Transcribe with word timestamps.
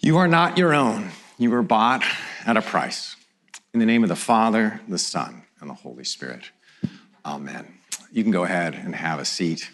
You 0.00 0.18
are 0.18 0.28
not 0.28 0.56
your 0.56 0.74
own. 0.74 1.10
You 1.38 1.50
were 1.50 1.62
bought 1.62 2.04
at 2.46 2.56
a 2.56 2.62
price. 2.62 3.16
In 3.74 3.80
the 3.80 3.86
name 3.86 4.04
of 4.04 4.08
the 4.08 4.16
Father, 4.16 4.80
the 4.86 4.96
Son, 4.96 5.42
and 5.60 5.68
the 5.68 5.74
Holy 5.74 6.04
Spirit. 6.04 6.52
Amen. 7.26 7.66
You 8.12 8.22
can 8.22 8.30
go 8.30 8.44
ahead 8.44 8.74
and 8.74 8.94
have 8.94 9.18
a 9.18 9.24
seat. 9.24 9.72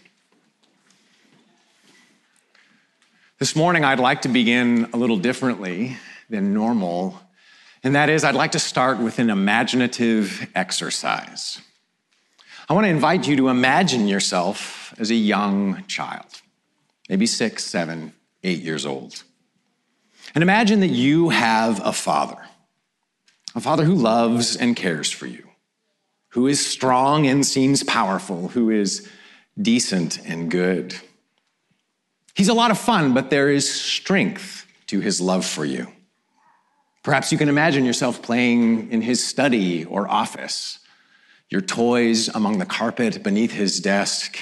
This 3.38 3.54
morning, 3.54 3.84
I'd 3.84 4.00
like 4.00 4.22
to 4.22 4.28
begin 4.28 4.88
a 4.94 4.96
little 4.96 5.18
differently 5.18 5.98
than 6.30 6.54
normal, 6.54 7.20
and 7.82 7.94
that 7.94 8.08
is, 8.08 8.24
I'd 8.24 8.34
like 8.34 8.52
to 8.52 8.58
start 8.58 8.98
with 8.98 9.18
an 9.18 9.28
imaginative 9.28 10.48
exercise. 10.54 11.60
I 12.66 12.72
want 12.72 12.86
to 12.86 12.90
invite 12.90 13.28
you 13.28 13.36
to 13.36 13.50
imagine 13.50 14.08
yourself 14.08 14.94
as 14.98 15.10
a 15.10 15.14
young 15.16 15.84
child, 15.86 16.40
maybe 17.10 17.26
six, 17.26 17.62
seven, 17.62 18.14
eight 18.42 18.62
years 18.62 18.86
old. 18.86 19.22
And 20.34 20.42
imagine 20.42 20.80
that 20.80 20.88
you 20.88 21.28
have 21.30 21.84
a 21.84 21.92
father, 21.92 22.38
a 23.54 23.60
father 23.60 23.84
who 23.84 23.94
loves 23.94 24.56
and 24.56 24.76
cares 24.76 25.10
for 25.10 25.26
you, 25.26 25.48
who 26.30 26.46
is 26.46 26.64
strong 26.64 27.26
and 27.26 27.44
seems 27.44 27.82
powerful, 27.82 28.48
who 28.48 28.70
is 28.70 29.08
decent 29.60 30.18
and 30.26 30.50
good. 30.50 30.94
He's 32.34 32.48
a 32.48 32.54
lot 32.54 32.70
of 32.70 32.78
fun, 32.78 33.14
but 33.14 33.30
there 33.30 33.48
is 33.48 33.72
strength 33.72 34.66
to 34.88 35.00
his 35.00 35.20
love 35.20 35.44
for 35.44 35.64
you. 35.64 35.86
Perhaps 37.04 37.30
you 37.30 37.38
can 37.38 37.48
imagine 37.48 37.84
yourself 37.84 38.22
playing 38.22 38.90
in 38.90 39.02
his 39.02 39.24
study 39.24 39.84
or 39.84 40.10
office, 40.10 40.78
your 41.50 41.60
toys 41.60 42.28
among 42.28 42.58
the 42.58 42.66
carpet 42.66 43.22
beneath 43.22 43.52
his 43.52 43.78
desk, 43.78 44.38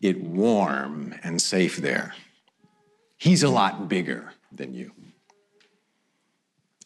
it 0.00 0.20
warm 0.20 1.14
and 1.24 1.42
safe 1.42 1.78
there. 1.78 2.14
He's 3.16 3.42
a 3.42 3.48
lot 3.48 3.88
bigger 3.88 4.32
than 4.52 4.74
you. 4.74 4.92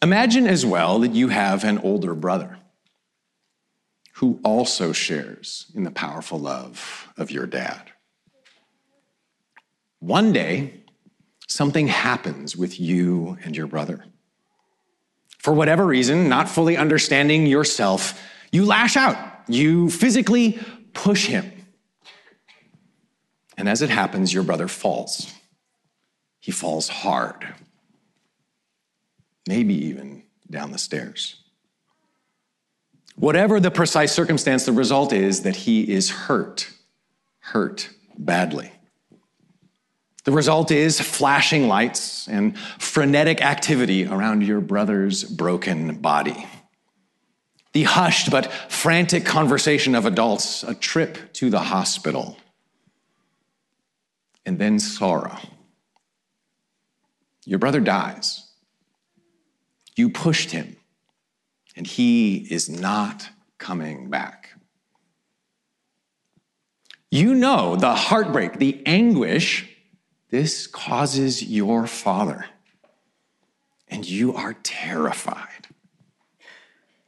Imagine 0.02 0.46
as 0.46 0.66
well 0.66 0.98
that 1.00 1.12
you 1.12 1.28
have 1.28 1.62
an 1.64 1.78
older 1.78 2.14
brother 2.14 2.58
who 4.14 4.40
also 4.44 4.92
shares 4.92 5.70
in 5.74 5.84
the 5.84 5.90
powerful 5.90 6.38
love 6.38 7.08
of 7.16 7.30
your 7.30 7.46
dad. 7.46 7.90
One 10.00 10.32
day, 10.32 10.82
something 11.48 11.86
happens 11.88 12.56
with 12.56 12.80
you 12.80 13.38
and 13.44 13.56
your 13.56 13.66
brother. 13.66 14.04
For 15.38 15.52
whatever 15.52 15.86
reason, 15.86 16.28
not 16.28 16.48
fully 16.48 16.76
understanding 16.76 17.46
yourself, 17.46 18.20
you 18.50 18.64
lash 18.64 18.96
out. 18.96 19.16
You 19.48 19.90
physically 19.90 20.58
push 20.92 21.26
him. 21.26 21.50
And 23.56 23.68
as 23.68 23.82
it 23.82 23.90
happens, 23.90 24.32
your 24.32 24.44
brother 24.44 24.68
falls. 24.68 25.32
He 26.42 26.50
falls 26.50 26.88
hard 26.88 27.54
maybe 29.46 29.74
even 29.86 30.24
down 30.50 30.72
the 30.72 30.78
stairs. 30.78 31.36
Whatever 33.14 33.60
the 33.60 33.70
precise 33.70 34.12
circumstance, 34.12 34.64
the 34.64 34.72
result 34.72 35.12
is 35.12 35.42
that 35.42 35.56
he 35.56 35.92
is 35.92 36.10
hurt, 36.10 36.70
hurt 37.38 37.90
badly. 38.18 38.72
The 40.24 40.32
result 40.32 40.70
is 40.70 41.00
flashing 41.00 41.68
lights 41.68 42.28
and 42.28 42.58
frenetic 42.78 43.40
activity 43.40 44.06
around 44.06 44.42
your 44.42 44.60
brother's 44.60 45.24
broken 45.24 45.96
body. 46.00 46.46
The 47.72 47.84
hushed 47.84 48.30
but 48.30 48.52
frantic 48.68 49.24
conversation 49.24 49.94
of 49.94 50.06
adults, 50.06 50.64
a 50.64 50.74
trip 50.74 51.32
to 51.34 51.50
the 51.50 51.60
hospital, 51.60 52.36
and 54.44 54.58
then 54.58 54.80
sorrow. 54.80 55.38
Your 57.44 57.58
brother 57.58 57.80
dies. 57.80 58.48
You 59.96 60.10
pushed 60.10 60.52
him, 60.52 60.76
and 61.76 61.86
he 61.86 62.36
is 62.50 62.68
not 62.68 63.28
coming 63.58 64.08
back. 64.08 64.50
You 67.10 67.34
know 67.34 67.76
the 67.76 67.94
heartbreak, 67.94 68.58
the 68.58 68.82
anguish 68.86 69.68
this 70.30 70.66
causes 70.66 71.42
your 71.44 71.86
father, 71.86 72.46
and 73.86 74.08
you 74.08 74.34
are 74.34 74.54
terrified. 74.62 75.68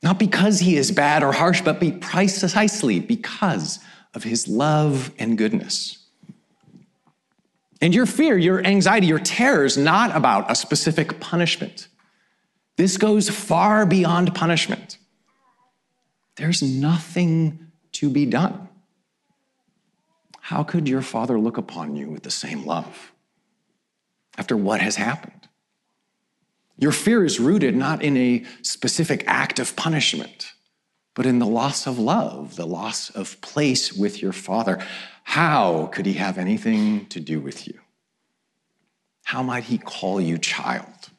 Not 0.03 0.19
because 0.19 0.60
he 0.60 0.76
is 0.76 0.91
bad 0.92 1.22
or 1.22 1.32
harsh, 1.32 1.62
but 1.62 1.80
precisely 2.03 3.00
because 3.00 3.78
of 4.12 4.25
his 4.25 4.47
love 4.47 5.10
and 5.19 5.38
goodness. 5.38 6.03
And 7.84 7.95
your 7.95 8.06
fear, 8.06 8.39
your 8.39 8.65
anxiety, 8.65 9.09
your 9.09 9.19
terror 9.19 9.62
is 9.62 9.77
not 9.77 10.17
about 10.17 10.50
a 10.50 10.55
specific 10.55 11.21
punishment. 11.21 11.89
This 12.78 12.97
goes 12.97 13.28
far 13.28 13.84
beyond 13.84 14.34
punishment. 14.34 14.97
There's 16.37 16.62
nothing 16.62 17.72
to 17.93 18.09
be 18.09 18.25
done. 18.25 18.71
How 20.41 20.62
could 20.62 20.89
your 20.89 21.03
father 21.03 21.39
look 21.39 21.59
upon 21.59 21.95
you 21.95 22.09
with 22.09 22.22
the 22.22 22.31
same 22.31 22.65
love 22.65 23.12
after 24.39 24.56
what 24.56 24.81
has 24.81 24.97
happened? 24.97 25.47
Your 26.78 26.91
fear 26.91 27.22
is 27.22 27.39
rooted 27.39 27.77
not 27.77 28.03
in 28.03 28.16
a 28.16 28.47
specific 28.62 29.25
act 29.27 29.59
of 29.59 29.77
punishment, 29.77 30.55
but 31.12 31.27
in 31.27 31.39
the 31.39 31.47
loss 31.47 31.87
of 31.87 31.99
love, 31.99 32.56
the 32.56 32.66
loss 32.66 33.11
of 33.11 33.39
place 33.43 33.93
with 33.93 34.22
your 34.22 34.33
father. 34.33 34.83
How 35.24 35.86
could 35.86 36.06
he 36.06 36.12
have 36.14 36.38
anything 36.38 37.06
to 37.06 37.18
do 37.18 37.40
with 37.40 37.66
you? 37.66 37.78
How 39.24 39.42
might 39.42 39.64
he 39.64 39.78
call 39.78 40.20
you 40.20 40.38
child? 40.38 41.10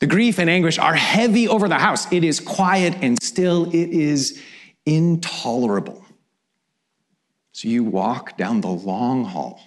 The 0.00 0.06
grief 0.06 0.38
and 0.38 0.50
anguish 0.50 0.78
are 0.78 0.94
heavy 0.94 1.48
over 1.48 1.68
the 1.68 1.78
house. 1.78 2.12
It 2.12 2.24
is 2.24 2.38
quiet 2.38 2.96
and 3.00 3.22
still, 3.22 3.68
it 3.68 3.88
is 3.88 4.42
intolerable. 4.84 6.04
So 7.52 7.68
you 7.68 7.84
walk 7.84 8.36
down 8.36 8.60
the 8.60 8.68
long 8.68 9.24
hall 9.24 9.60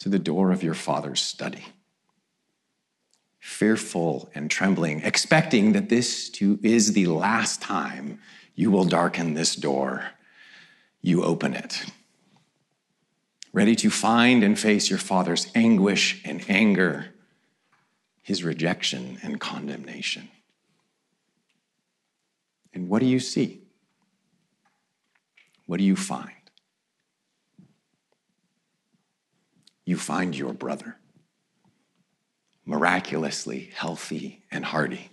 to 0.00 0.08
the 0.08 0.18
door 0.18 0.50
of 0.50 0.62
your 0.62 0.74
father's 0.74 1.20
study, 1.20 1.64
fearful 3.38 4.30
and 4.34 4.50
trembling, 4.50 5.02
expecting 5.02 5.72
that 5.72 5.90
this 5.90 6.28
too 6.30 6.58
is 6.62 6.94
the 6.94 7.06
last 7.06 7.62
time 7.62 8.18
you 8.54 8.70
will 8.70 8.84
darken 8.84 9.34
this 9.34 9.54
door. 9.54 10.06
You 11.06 11.22
open 11.22 11.54
it, 11.54 11.84
ready 13.52 13.76
to 13.76 13.90
find 13.90 14.42
and 14.42 14.58
face 14.58 14.90
your 14.90 14.98
father's 14.98 15.46
anguish 15.54 16.20
and 16.24 16.44
anger 16.48 17.14
his 18.22 18.42
rejection 18.42 19.20
and 19.22 19.38
condemnation. 19.38 20.28
And 22.74 22.88
what 22.88 22.98
do 22.98 23.06
you 23.06 23.20
see? 23.20 23.60
What 25.66 25.76
do 25.76 25.84
you 25.84 25.94
find? 25.94 26.32
You 29.84 29.96
find 29.98 30.36
your 30.36 30.54
brother, 30.54 30.96
miraculously 32.64 33.70
healthy 33.76 34.42
and 34.50 34.64
hearty, 34.64 35.10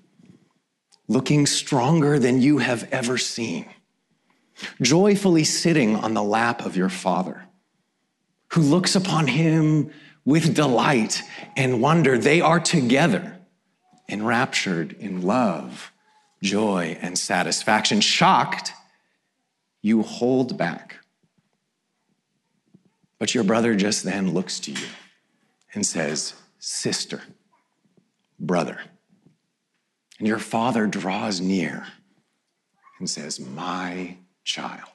looking 1.08 1.46
stronger 1.46 2.18
than 2.18 2.42
you 2.42 2.58
have 2.58 2.90
ever 2.92 3.20
seen, 3.20 3.68
joyfully 4.82 5.44
sitting 5.44 5.96
on 5.96 6.14
the 6.14 6.24
lap 6.24 6.66
of 6.66 6.76
your 6.76 6.90
father, 6.90 7.46
who 8.54 8.62
looks 8.62 8.96
upon 8.96 9.28
him 9.28 9.92
with 10.26 10.56
delight 10.56 11.22
and 11.56 11.82
wonder. 11.82 12.18
They 12.18 12.42
are 12.42 12.60
together, 12.60 13.40
enraptured 14.08 14.94
in 14.94 15.22
love, 15.22 15.92
joy, 16.42 16.98
and 17.02 17.18
satisfaction. 17.18 18.02
Shocked, 18.02 18.74
you 19.82 20.02
hold 20.02 20.58
back. 20.58 20.98
But 23.20 23.34
your 23.34 23.44
brother 23.44 23.76
just 23.76 24.04
then 24.04 24.34
looks 24.34 24.60
to 24.62 24.72
you 24.72 24.88
and 25.74 25.86
says, 25.86 26.34
Sister, 26.60 27.22
brother. 28.40 28.80
And 30.20 30.28
your 30.28 30.40
father 30.40 30.88
draws 30.88 31.42
near 31.42 31.88
and 33.00 33.10
says, 33.10 33.40
My 33.40 34.18
child. 34.44 34.90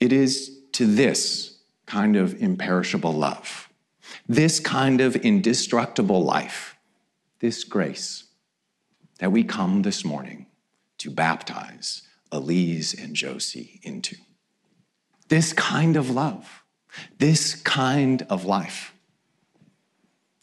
It 0.00 0.12
is 0.12 0.60
to 0.72 0.86
this 0.86 1.58
kind 1.86 2.16
of 2.16 2.40
imperishable 2.42 3.12
love, 3.12 3.68
this 4.28 4.60
kind 4.60 5.00
of 5.00 5.16
indestructible 5.16 6.22
life, 6.22 6.76
this 7.40 7.64
grace 7.64 8.24
that 9.18 9.32
we 9.32 9.44
come 9.44 9.82
this 9.82 10.04
morning 10.04 10.46
to 10.98 11.10
baptize 11.10 12.02
Elise 12.32 12.94
and 12.94 13.14
Josie 13.14 13.80
into. 13.82 14.16
This 15.28 15.52
kind 15.52 15.96
of 15.96 16.10
love, 16.10 16.64
this 17.18 17.54
kind 17.54 18.26
of 18.28 18.44
life. 18.44 18.94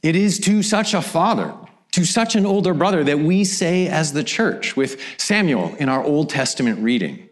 It 0.01 0.15
is 0.15 0.39
to 0.39 0.63
such 0.63 0.93
a 0.93 1.01
father, 1.01 1.53
to 1.91 2.05
such 2.05 2.35
an 2.35 2.45
older 2.45 2.73
brother, 2.73 3.03
that 3.03 3.19
we 3.19 3.43
say 3.43 3.87
as 3.87 4.13
the 4.13 4.23
church 4.23 4.75
with 4.75 4.99
Samuel 5.17 5.75
in 5.75 5.89
our 5.89 6.03
Old 6.03 6.29
Testament 6.29 6.79
reading, 6.79 7.27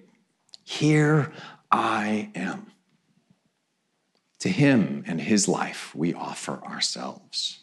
Here 0.64 1.32
I 1.72 2.30
am. 2.36 2.68
To 4.40 4.50
him 4.50 5.04
and 5.08 5.20
his 5.20 5.48
life 5.48 5.94
we 5.96 6.14
offer 6.14 6.62
ourselves. 6.64 7.60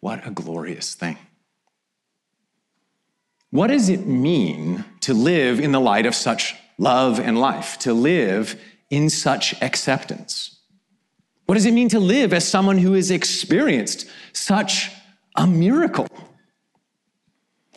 What 0.00 0.26
a 0.26 0.30
glorious 0.30 0.94
thing. 0.94 1.18
What 3.50 3.68
does 3.68 3.88
it 3.88 4.06
mean 4.06 4.84
to 5.00 5.14
live 5.14 5.58
in 5.58 5.72
the 5.72 5.80
light 5.80 6.06
of 6.06 6.14
such 6.14 6.54
love 6.76 7.18
and 7.18 7.40
life, 7.40 7.78
to 7.80 7.92
live 7.92 8.60
in 8.90 9.10
such 9.10 9.60
acceptance? 9.62 10.58
What 11.46 11.54
does 11.54 11.64
it 11.64 11.72
mean 11.72 11.88
to 11.88 11.98
live 11.98 12.32
as 12.34 12.46
someone 12.46 12.78
who 12.78 12.92
has 12.92 13.10
experienced 13.10 14.06
such 14.32 14.90
a 15.38 15.46
miracle? 15.46 16.06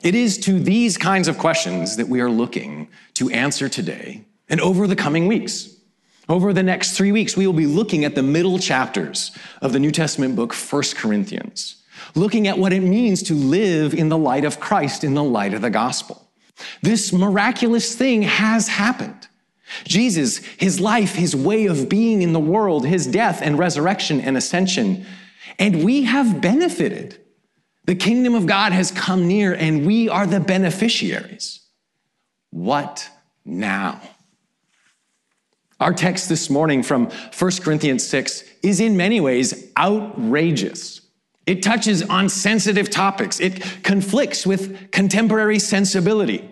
It 0.03 0.15
is 0.15 0.37
to 0.39 0.59
these 0.59 0.97
kinds 0.97 1.29
of 1.29 1.37
questions 1.37 1.95
that 1.95 2.09
we 2.09 2.19
are 2.19 2.29
looking 2.29 2.89
to 3.13 3.29
answer 3.29 3.69
today 3.69 4.25
and 4.49 4.59
over 4.59 4.87
the 4.87 4.95
coming 4.95 5.27
weeks. 5.27 5.69
Over 6.27 6.51
the 6.51 6.63
next 6.63 6.97
three 6.97 7.13
weeks, 7.13 7.37
we 7.37 7.47
will 7.47 7.53
be 7.53 7.65
looking 7.65 8.03
at 8.03 8.15
the 8.15 8.23
middle 8.23 8.59
chapters 8.59 9.31
of 9.61 9.71
the 9.71 9.79
New 9.79 9.91
Testament 9.91 10.35
book, 10.35 10.53
1 10.53 10.83
Corinthians 10.95 11.81
looking 12.15 12.47
at 12.47 12.57
what 12.57 12.73
it 12.73 12.81
means 12.81 13.23
to 13.23 13.33
live 13.33 13.93
in 13.93 14.09
the 14.09 14.17
light 14.17 14.45
of 14.45 14.59
Christ, 14.59 15.03
in 15.03 15.13
the 15.13 15.23
light 15.23 15.53
of 15.53 15.61
the 15.61 15.69
gospel. 15.69 16.29
This 16.81 17.11
miraculous 17.11 17.95
thing 17.95 18.23
has 18.23 18.67
happened. 18.67 19.27
Jesus, 19.85 20.37
his 20.57 20.79
life, 20.79 21.15
his 21.15 21.35
way 21.35 21.65
of 21.65 21.87
being 21.87 22.21
in 22.21 22.33
the 22.33 22.39
world, 22.39 22.85
his 22.85 23.07
death 23.07 23.41
and 23.41 23.57
resurrection 23.57 24.19
and 24.19 24.35
ascension, 24.35 25.05
and 25.57 25.83
we 25.83 26.03
have 26.03 26.41
benefited. 26.41 27.17
The 27.85 27.95
kingdom 27.95 28.35
of 28.35 28.45
God 28.45 28.73
has 28.73 28.91
come 28.91 29.27
near 29.27 29.53
and 29.53 29.85
we 29.85 30.07
are 30.07 30.27
the 30.27 30.39
beneficiaries. 30.39 31.61
What 32.51 33.09
now? 33.43 34.01
Our 35.79 35.93
text 35.93 36.29
this 36.29 36.49
morning 36.49 36.83
from 36.83 37.07
1 37.07 37.51
Corinthians 37.63 38.05
6 38.05 38.43
is 38.61 38.79
in 38.79 38.97
many 38.97 39.19
ways 39.19 39.71
outrageous. 39.77 41.01
It 41.47 41.63
touches 41.63 42.03
on 42.03 42.29
sensitive 42.29 42.91
topics. 42.91 43.39
It 43.39 43.83
conflicts 43.83 44.45
with 44.45 44.91
contemporary 44.91 45.57
sensibility. 45.57 46.47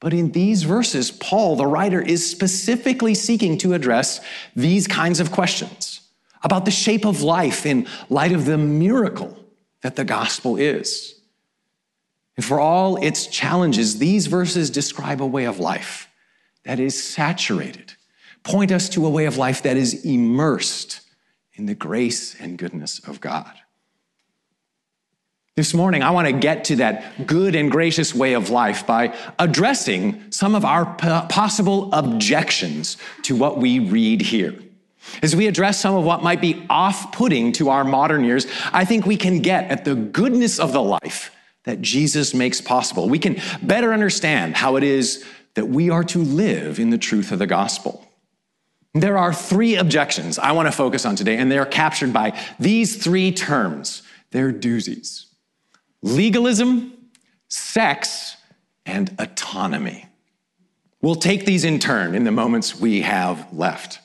But 0.00 0.12
in 0.12 0.32
these 0.32 0.64
verses, 0.64 1.12
Paul, 1.12 1.54
the 1.54 1.66
writer, 1.66 2.00
is 2.00 2.28
specifically 2.28 3.14
seeking 3.14 3.58
to 3.58 3.74
address 3.74 4.20
these 4.56 4.88
kinds 4.88 5.20
of 5.20 5.30
questions 5.30 6.00
about 6.42 6.64
the 6.64 6.70
shape 6.70 7.04
of 7.04 7.22
life 7.22 7.64
in 7.64 7.86
light 8.08 8.32
of 8.32 8.46
the 8.46 8.58
miracle 8.58 9.39
that 9.82 9.96
the 9.96 10.04
gospel 10.04 10.56
is. 10.56 11.14
And 12.36 12.44
for 12.44 12.60
all 12.60 12.96
its 13.02 13.26
challenges, 13.26 13.98
these 13.98 14.26
verses 14.26 14.70
describe 14.70 15.20
a 15.20 15.26
way 15.26 15.44
of 15.44 15.58
life 15.58 16.08
that 16.64 16.80
is 16.80 17.02
saturated, 17.02 17.94
point 18.42 18.72
us 18.72 18.88
to 18.90 19.06
a 19.06 19.10
way 19.10 19.26
of 19.26 19.36
life 19.36 19.62
that 19.62 19.76
is 19.76 20.04
immersed 20.04 21.00
in 21.54 21.66
the 21.66 21.74
grace 21.74 22.38
and 22.40 22.58
goodness 22.58 22.98
of 23.00 23.20
God. 23.20 23.52
This 25.56 25.74
morning, 25.74 26.02
I 26.02 26.10
want 26.10 26.26
to 26.26 26.32
get 26.32 26.64
to 26.64 26.76
that 26.76 27.26
good 27.26 27.54
and 27.54 27.70
gracious 27.70 28.14
way 28.14 28.32
of 28.32 28.48
life 28.48 28.86
by 28.86 29.14
addressing 29.38 30.30
some 30.30 30.54
of 30.54 30.64
our 30.64 30.86
possible 30.94 31.92
objections 31.92 32.96
to 33.24 33.36
what 33.36 33.58
we 33.58 33.78
read 33.78 34.22
here. 34.22 34.54
As 35.22 35.34
we 35.36 35.46
address 35.46 35.80
some 35.80 35.94
of 35.94 36.04
what 36.04 36.22
might 36.22 36.40
be 36.40 36.64
off 36.68 37.12
putting 37.12 37.52
to 37.52 37.70
our 37.70 37.84
modern 37.84 38.24
ears, 38.24 38.46
I 38.72 38.84
think 38.84 39.06
we 39.06 39.16
can 39.16 39.40
get 39.40 39.70
at 39.70 39.84
the 39.84 39.94
goodness 39.94 40.58
of 40.58 40.72
the 40.72 40.82
life 40.82 41.30
that 41.64 41.82
Jesus 41.82 42.34
makes 42.34 42.60
possible. 42.60 43.08
We 43.08 43.18
can 43.18 43.40
better 43.62 43.92
understand 43.92 44.56
how 44.56 44.76
it 44.76 44.82
is 44.82 45.24
that 45.54 45.68
we 45.68 45.90
are 45.90 46.04
to 46.04 46.18
live 46.18 46.78
in 46.78 46.90
the 46.90 46.98
truth 46.98 47.32
of 47.32 47.38
the 47.38 47.46
gospel. 47.46 48.06
There 48.94 49.18
are 49.18 49.32
three 49.32 49.76
objections 49.76 50.38
I 50.38 50.52
want 50.52 50.66
to 50.66 50.72
focus 50.72 51.04
on 51.04 51.16
today, 51.16 51.36
and 51.36 51.50
they 51.50 51.58
are 51.58 51.66
captured 51.66 52.12
by 52.12 52.38
these 52.58 53.02
three 53.02 53.32
terms. 53.32 54.02
They're 54.30 54.52
doozies 54.52 55.26
legalism, 56.02 56.92
sex, 57.48 58.36
and 58.86 59.14
autonomy. 59.18 60.06
We'll 61.02 61.14
take 61.14 61.46
these 61.46 61.64
in 61.64 61.78
turn 61.78 62.14
in 62.14 62.24
the 62.24 62.30
moments 62.30 62.78
we 62.78 63.02
have 63.02 63.52
left. 63.52 64.00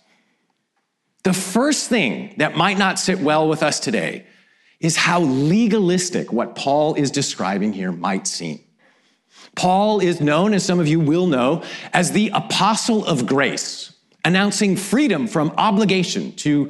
The 1.25 1.33
first 1.33 1.89
thing 1.89 2.35
that 2.37 2.55
might 2.55 2.77
not 2.77 2.99
sit 2.99 3.19
well 3.19 3.49
with 3.49 3.63
us 3.63 3.79
today 3.79 4.27
is 4.79 4.95
how 4.95 5.21
legalistic 5.21 6.31
what 6.31 6.53
Paul 6.53 6.93
is 6.93 7.09
describing 7.09 7.73
here 7.73 7.91
might 7.91 8.27
seem. 8.27 8.59
Paul 9.55 10.01
is 10.01 10.21
known, 10.21 10.53
as 10.53 10.63
some 10.63 10.79
of 10.79 10.87
you 10.87 10.99
will 10.99 11.25
know, 11.25 11.63
as 11.93 12.11
the 12.11 12.29
apostle 12.31 13.03
of 13.07 13.25
grace 13.25 13.91
announcing 14.23 14.77
freedom 14.77 15.25
from 15.25 15.51
obligation 15.57 16.31
to 16.33 16.69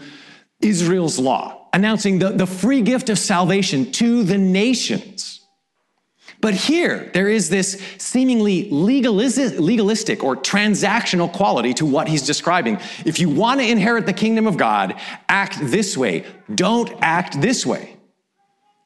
Israel's 0.62 1.20
law, 1.20 1.68
announcing 1.74 2.20
the, 2.20 2.30
the 2.30 2.48
free 2.48 2.82
gift 2.82 3.10
of 3.10 3.20
salvation 3.20 3.92
to 3.92 4.24
the 4.24 4.38
nations. 4.38 5.45
But 6.46 6.54
here, 6.54 7.10
there 7.12 7.28
is 7.28 7.50
this 7.50 7.82
seemingly 7.98 8.70
legalistic 8.70 10.24
or 10.24 10.36
transactional 10.36 11.34
quality 11.34 11.74
to 11.74 11.88
what 11.88 12.08
he's 12.08 12.22
describing. 12.22 12.78
If 13.04 13.18
you 13.18 13.30
want 13.30 13.62
to 13.62 13.68
inherit 13.68 14.06
the 14.06 14.14
kingdom 14.14 14.46
of 14.46 14.56
God, 14.56 14.94
act 15.28 15.58
this 15.60 15.98
way. 15.98 16.24
Don't 16.54 16.94
act 17.02 17.42
this 17.42 17.66
way. 17.66 17.98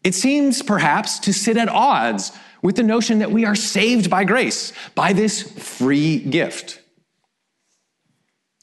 It 0.05 0.15
seems 0.15 0.61
perhaps 0.61 1.19
to 1.19 1.33
sit 1.33 1.57
at 1.57 1.67
odds 1.67 2.31
with 2.61 2.77
the 2.77 2.83
notion 2.83 3.19
that 3.19 3.31
we 3.31 3.43
are 3.43 3.55
saved 3.55 4.09
by 4.09 4.23
grace, 4.23 4.71
by 4.95 5.11
this 5.11 5.41
free 5.41 6.17
gift. 6.17 6.81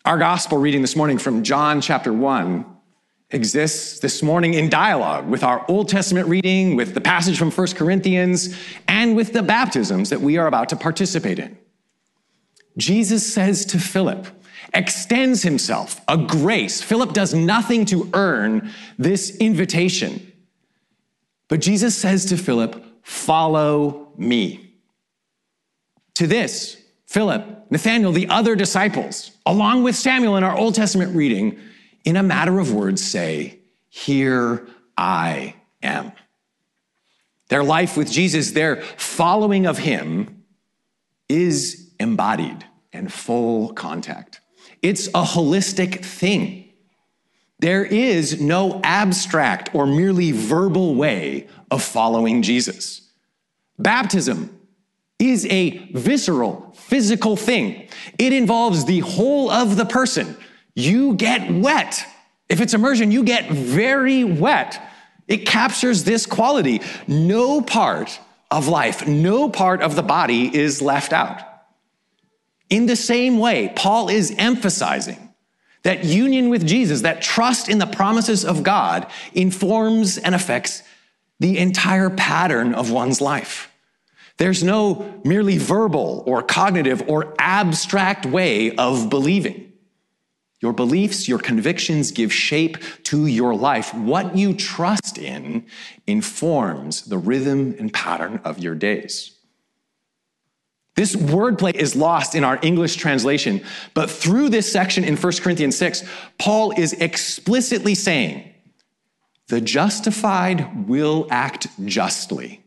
Our 0.06 0.16
gospel 0.16 0.56
reading 0.56 0.80
this 0.80 0.96
morning 0.96 1.18
from 1.18 1.42
John 1.42 1.82
chapter 1.82 2.14
1 2.14 2.75
exists 3.30 3.98
this 3.98 4.22
morning 4.22 4.54
in 4.54 4.68
dialogue 4.68 5.26
with 5.28 5.42
our 5.42 5.64
Old 5.68 5.88
Testament 5.88 6.28
reading, 6.28 6.76
with 6.76 6.94
the 6.94 7.00
passage 7.00 7.38
from 7.38 7.50
1 7.50 7.66
Corinthians, 7.68 8.56
and 8.86 9.16
with 9.16 9.32
the 9.32 9.42
baptisms 9.42 10.10
that 10.10 10.20
we 10.20 10.36
are 10.36 10.46
about 10.46 10.68
to 10.68 10.76
participate 10.76 11.38
in. 11.38 11.58
Jesus 12.76 13.32
says 13.32 13.64
to 13.66 13.78
Philip, 13.78 14.26
extends 14.74 15.42
himself 15.42 16.00
a 16.06 16.16
grace. 16.16 16.82
Philip 16.82 17.12
does 17.12 17.34
nothing 17.34 17.84
to 17.86 18.08
earn 18.12 18.70
this 18.98 19.36
invitation. 19.38 20.32
But 21.48 21.60
Jesus 21.60 21.96
says 21.96 22.26
to 22.26 22.36
Philip, 22.36 22.84
Follow 23.02 24.08
me. 24.16 24.74
To 26.14 26.26
this, 26.26 26.76
Philip, 27.06 27.70
Nathanael, 27.70 28.12
the 28.12 28.28
other 28.28 28.56
disciples, 28.56 29.30
along 29.44 29.84
with 29.84 29.94
Samuel 29.94 30.36
in 30.36 30.42
our 30.42 30.56
Old 30.56 30.74
Testament 30.74 31.14
reading, 31.14 31.58
in 32.06 32.16
a 32.16 32.22
matter 32.22 32.58
of 32.58 32.72
words 32.72 33.04
say, 33.04 33.58
Here 33.90 34.66
I 34.96 35.56
am. 35.82 36.12
Their 37.48 37.64
life 37.64 37.96
with 37.96 38.10
Jesus, 38.10 38.52
their 38.52 38.80
following 38.80 39.66
of 39.66 39.78
him, 39.78 40.44
is 41.28 41.92
embodied 42.00 42.64
and 42.92 43.12
full 43.12 43.72
contact. 43.74 44.40
It's 44.82 45.08
a 45.08 45.22
holistic 45.22 46.04
thing. 46.04 46.72
There 47.58 47.84
is 47.84 48.40
no 48.40 48.80
abstract 48.84 49.74
or 49.74 49.86
merely 49.86 50.30
verbal 50.30 50.94
way 50.94 51.48
of 51.70 51.82
following 51.82 52.42
Jesus. 52.42 53.10
Baptism 53.78 54.56
is 55.18 55.46
a 55.46 55.90
visceral, 55.92 56.72
physical 56.76 57.36
thing. 57.36 57.88
It 58.18 58.32
involves 58.32 58.84
the 58.84 59.00
whole 59.00 59.50
of 59.50 59.76
the 59.76 59.86
person. 59.86 60.36
You 60.76 61.14
get 61.14 61.50
wet. 61.50 62.06
If 62.48 62.60
it's 62.60 62.74
immersion, 62.74 63.10
you 63.10 63.24
get 63.24 63.50
very 63.50 64.22
wet. 64.22 64.80
It 65.26 65.46
captures 65.46 66.04
this 66.04 66.26
quality. 66.26 66.82
No 67.08 67.60
part 67.60 68.20
of 68.50 68.68
life, 68.68 69.08
no 69.08 69.48
part 69.48 69.82
of 69.82 69.96
the 69.96 70.02
body 70.02 70.54
is 70.54 70.80
left 70.80 71.12
out. 71.12 71.40
In 72.70 72.86
the 72.86 72.94
same 72.94 73.38
way, 73.38 73.72
Paul 73.74 74.08
is 74.08 74.34
emphasizing 74.38 75.32
that 75.82 76.04
union 76.04 76.50
with 76.50 76.66
Jesus, 76.66 77.02
that 77.02 77.22
trust 77.22 77.68
in 77.68 77.78
the 77.78 77.86
promises 77.86 78.44
of 78.44 78.62
God, 78.62 79.06
informs 79.32 80.18
and 80.18 80.34
affects 80.34 80.82
the 81.40 81.58
entire 81.58 82.10
pattern 82.10 82.74
of 82.74 82.90
one's 82.90 83.20
life. 83.20 83.72
There's 84.36 84.62
no 84.62 85.20
merely 85.24 85.58
verbal 85.58 86.22
or 86.26 86.42
cognitive 86.42 87.08
or 87.08 87.34
abstract 87.38 88.26
way 88.26 88.76
of 88.76 89.08
believing. 89.08 89.72
Your 90.60 90.72
beliefs, 90.72 91.28
your 91.28 91.38
convictions 91.38 92.10
give 92.10 92.32
shape 92.32 92.78
to 93.04 93.26
your 93.26 93.54
life. 93.54 93.92
What 93.94 94.36
you 94.36 94.54
trust 94.54 95.18
in 95.18 95.66
informs 96.06 97.02
the 97.02 97.18
rhythm 97.18 97.76
and 97.78 97.92
pattern 97.92 98.40
of 98.44 98.58
your 98.58 98.74
days. 98.74 99.32
This 100.94 101.14
wordplay 101.14 101.74
is 101.74 101.94
lost 101.94 102.34
in 102.34 102.42
our 102.42 102.58
English 102.62 102.96
translation, 102.96 103.62
but 103.92 104.10
through 104.10 104.48
this 104.48 104.70
section 104.72 105.04
in 105.04 105.16
1 105.16 105.32
Corinthians 105.42 105.76
6, 105.76 106.02
Paul 106.38 106.72
is 106.78 106.94
explicitly 106.94 107.94
saying, 107.94 108.54
the 109.48 109.60
justified 109.60 110.88
will 110.88 111.28
act 111.30 111.68
justly. 111.84 112.64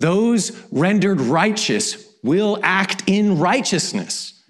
Those 0.00 0.50
rendered 0.72 1.20
righteous 1.20 2.12
will 2.24 2.58
act 2.62 3.04
in 3.06 3.38
righteousness. 3.38 4.41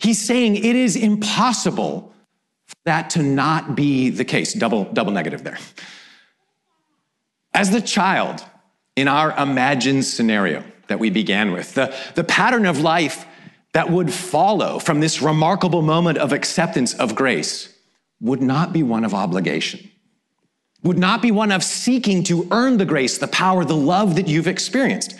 He's 0.00 0.24
saying 0.24 0.56
it 0.56 0.76
is 0.76 0.96
impossible 0.96 2.12
for 2.66 2.76
that 2.84 3.10
to 3.10 3.22
not 3.22 3.74
be 3.76 4.10
the 4.10 4.24
case. 4.24 4.54
Double, 4.54 4.84
double 4.84 5.12
negative 5.12 5.44
there. 5.44 5.58
As 7.52 7.70
the 7.70 7.80
child 7.80 8.44
in 8.96 9.08
our 9.08 9.36
imagined 9.36 10.04
scenario 10.04 10.64
that 10.88 10.98
we 10.98 11.10
began 11.10 11.52
with, 11.52 11.74
the, 11.74 11.94
the 12.14 12.24
pattern 12.24 12.64
of 12.64 12.80
life 12.80 13.26
that 13.72 13.90
would 13.90 14.12
follow 14.12 14.78
from 14.78 15.00
this 15.00 15.20
remarkable 15.20 15.82
moment 15.82 16.18
of 16.18 16.32
acceptance 16.32 16.94
of 16.94 17.14
grace 17.14 17.76
would 18.20 18.42
not 18.42 18.72
be 18.72 18.82
one 18.82 19.04
of 19.04 19.14
obligation, 19.14 19.90
would 20.82 20.98
not 20.98 21.22
be 21.22 21.30
one 21.30 21.52
of 21.52 21.62
seeking 21.62 22.22
to 22.24 22.48
earn 22.50 22.78
the 22.78 22.84
grace, 22.84 23.18
the 23.18 23.28
power, 23.28 23.64
the 23.64 23.76
love 23.76 24.16
that 24.16 24.28
you've 24.28 24.48
experienced. 24.48 25.14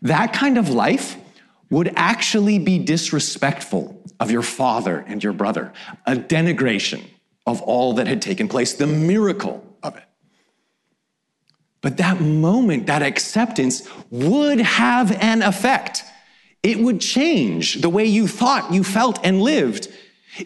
That 0.00 0.32
kind 0.32 0.58
of 0.58 0.70
life 0.70 1.16
would 1.70 1.92
actually 1.96 2.58
be 2.58 2.78
disrespectful 2.78 4.01
of 4.22 4.30
your 4.30 4.42
father 4.42 5.04
and 5.08 5.22
your 5.22 5.32
brother, 5.32 5.72
a 6.06 6.14
denigration 6.14 7.02
of 7.44 7.60
all 7.62 7.94
that 7.94 8.06
had 8.06 8.22
taken 8.22 8.46
place, 8.46 8.74
the 8.74 8.86
miracle 8.86 9.66
of 9.82 9.96
it. 9.96 10.04
But 11.80 11.96
that 11.96 12.20
moment, 12.20 12.86
that 12.86 13.02
acceptance 13.02 13.88
would 14.10 14.60
have 14.60 15.10
an 15.20 15.42
effect. 15.42 16.04
It 16.62 16.78
would 16.78 17.00
change 17.00 17.80
the 17.80 17.88
way 17.88 18.04
you 18.04 18.28
thought, 18.28 18.72
you 18.72 18.84
felt, 18.84 19.18
and 19.24 19.42
lived. 19.42 19.88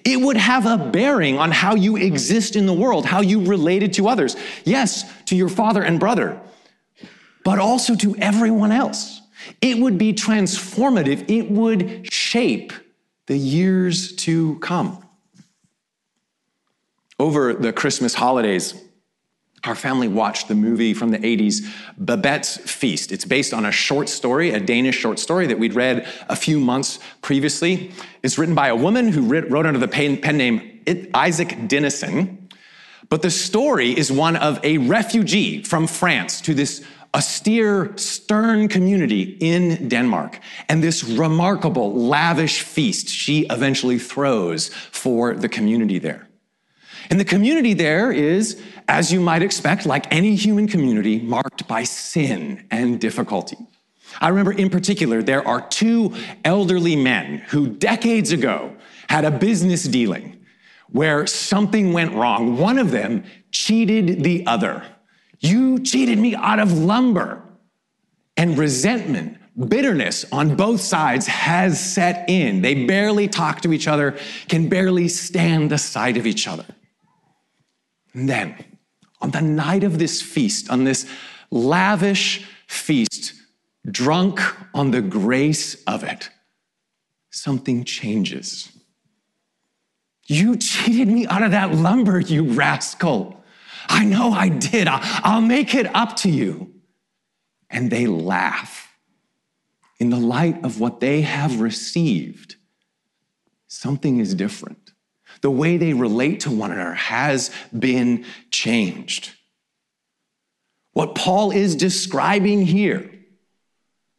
It 0.06 0.23
would 0.23 0.38
have 0.38 0.64
a 0.64 0.78
bearing 0.78 1.37
on 1.37 1.50
how 1.50 1.75
you 1.75 1.97
exist 1.97 2.56
in 2.56 2.64
the 2.64 2.73
world, 2.73 3.04
how 3.04 3.21
you 3.21 3.45
related 3.45 3.92
to 3.95 4.09
others. 4.09 4.37
Yes, 4.64 5.04
to 5.26 5.37
your 5.37 5.50
father 5.50 5.83
and 5.83 6.00
brother, 6.00 6.40
but 7.45 7.59
also 7.59 7.95
to 7.97 8.16
everyone 8.16 8.73
else. 8.73 9.21
It 9.61 9.76
would 9.76 9.99
be 9.99 10.14
transformative. 10.14 11.28
It 11.28 11.50
would 11.50 12.11
shape 12.11 12.73
the 13.26 13.37
years 13.37 14.14
to 14.16 14.59
come. 14.61 15.02
Over 17.18 17.54
the 17.54 17.73
Christmas 17.73 18.14
holidays, 18.14 18.75
our 19.64 19.75
family 19.75 20.06
watched 20.06 20.49
the 20.49 20.54
movie 20.54 20.95
from 20.95 21.11
the 21.11 21.18
80s, 21.18 21.66
Babette's 21.99 22.56
Feast. 22.59 23.11
It's 23.11 23.25
based 23.25 23.52
on 23.52 23.64
a 23.64 23.73
short 23.73 24.09
story, 24.09 24.50
a 24.50 24.61
Danish 24.61 24.97
short 24.97 25.18
story 25.18 25.47
that 25.49 25.59
we'd 25.59 25.75
read 25.75 26.06
a 26.28 26.37
few 26.37 26.61
months 26.61 27.00
previously. 27.23 27.90
It's 28.23 28.38
written 28.38 28.54
by 28.54 28.68
a 28.68 28.76
woman 28.76 29.09
who 29.09 29.23
wrote 29.23 29.66
under 29.66 29.80
the 29.80 29.88
pen 29.88 30.37
name 30.37 30.83
Isak 30.87 31.49
Dinesen. 31.68 32.49
But 33.09 33.23
the 33.23 33.30
story 33.30 33.97
is 33.97 34.11
one 34.11 34.37
of 34.37 34.59
a 34.64 34.78
refugee 34.78 35.62
from 35.62 35.87
France 35.87 36.40
to 36.42 36.54
this 36.54 36.85
austere, 37.16 37.96
stern 37.96 38.68
community 38.68 39.37
in 39.40 39.88
Denmark, 39.88 40.38
and 40.68 40.82
this 40.82 41.02
remarkable, 41.02 41.94
lavish 41.94 42.61
feast 42.61 43.08
she 43.08 43.46
eventually 43.50 43.99
throws 43.99 44.68
for 44.92 45.35
the 45.35 45.49
community 45.49 45.99
there. 45.99 46.28
And 47.11 47.18
the 47.18 47.25
community 47.25 47.73
there 47.73 48.12
is 48.12 48.61
as 48.88 49.12
you 49.12 49.20
might 49.20 49.42
expect, 49.42 49.87
like 49.87 50.12
any 50.12 50.35
human 50.35 50.68
community, 50.68 51.20
marked 51.20 51.66
by 51.66 51.82
sin 51.85 52.66
and 52.70 53.00
difficulty. 53.00 53.56
I 54.20 54.28
remember 54.28 54.52
in 54.52 54.70
particular, 54.70 55.23
there 55.23 55.46
are 55.46 55.61
two 55.61 56.14
elderly 56.44 56.96
men 56.96 57.38
who 57.49 57.66
decades 57.66 58.32
ago 58.32 58.76
had 59.08 59.25
a 59.25 59.30
business 59.30 59.85
dealing 59.85 60.44
where 60.88 61.26
something 61.26 61.92
went 61.92 62.14
wrong. 62.14 62.58
One 62.58 62.78
of 62.78 62.92
them 62.92 63.25
cheated 63.50 64.23
the 64.23 64.46
other. 64.46 64.85
You 65.40 65.78
cheated 65.81 66.19
me 66.19 66.35
out 66.35 66.59
of 66.59 66.73
lumber. 66.73 67.43
And 68.37 68.59
resentment, 68.59 69.38
bitterness 69.69 70.26
on 70.31 70.57
both 70.57 70.81
sides 70.81 71.26
has 71.26 71.81
set 71.81 72.28
in. 72.28 72.61
They 72.61 72.85
barely 72.87 73.28
talk 73.28 73.62
to 73.62 73.73
each 73.73 73.88
other, 73.88 74.19
can 74.49 74.69
barely 74.69 75.09
stand 75.09 75.71
the 75.71 75.78
sight 75.78 76.16
of 76.16 76.26
each 76.26 76.47
other. 76.47 76.66
And 78.12 78.28
then, 78.28 78.55
on 79.21 79.31
the 79.31 79.40
night 79.40 79.85
of 79.85 79.99
this 79.99 80.21
feast, 80.21 80.71
on 80.71 80.85
this 80.85 81.07
lavish 81.50 82.47
feast, 82.66 83.33
drunk 83.90 84.40
on 84.75 84.90
the 84.90 85.02
grace 85.02 85.83
of 85.85 86.05
it, 86.05 86.28
something 87.31 87.85
changes. 87.85 88.71
You 90.26 90.57
cheated 90.57 91.09
me 91.09 91.26
out 91.26 91.43
of 91.43 91.52
that 91.52 91.75
lumber, 91.75 92.21
you 92.21 92.52
rascal. 92.52 93.36
I 93.88 94.05
know 94.05 94.33
I 94.33 94.49
did. 94.49 94.88
I'll, 94.88 95.40
make 95.40 95.75
it 95.75 95.95
up 95.95 96.16
to 96.19 96.31
you. 96.31 96.75
And 97.71 97.90
they 97.90 98.07
laugh. 98.07 98.93
In 99.99 100.11
the 100.11 100.19
light 100.19 100.64
of 100.64 100.78
what 100.78 101.00
they 101.00 101.23
have 101.23 101.61
received, 101.61 102.57
something 103.66 104.19
is 104.19 104.35
different. 104.35 104.93
The 105.40 105.50
way 105.50 105.76
they 105.76 105.93
relate 105.93 106.40
to 106.40 106.50
one 106.50 106.71
another 106.71 106.95
has 106.95 107.50
been 107.76 108.25
changed. 108.50 109.33
What 110.93 111.14
Paul 111.14 111.50
is 111.50 111.76
describing 111.76 112.62
here 112.62 113.11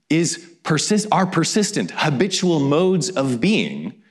is 0.09 0.57
persist, 0.63 1.07
our 1.11 1.25
persistent, 1.25 1.91
habitual 1.91 2.59
modes 2.59 3.09
of 3.09 3.41
being 3.41 4.01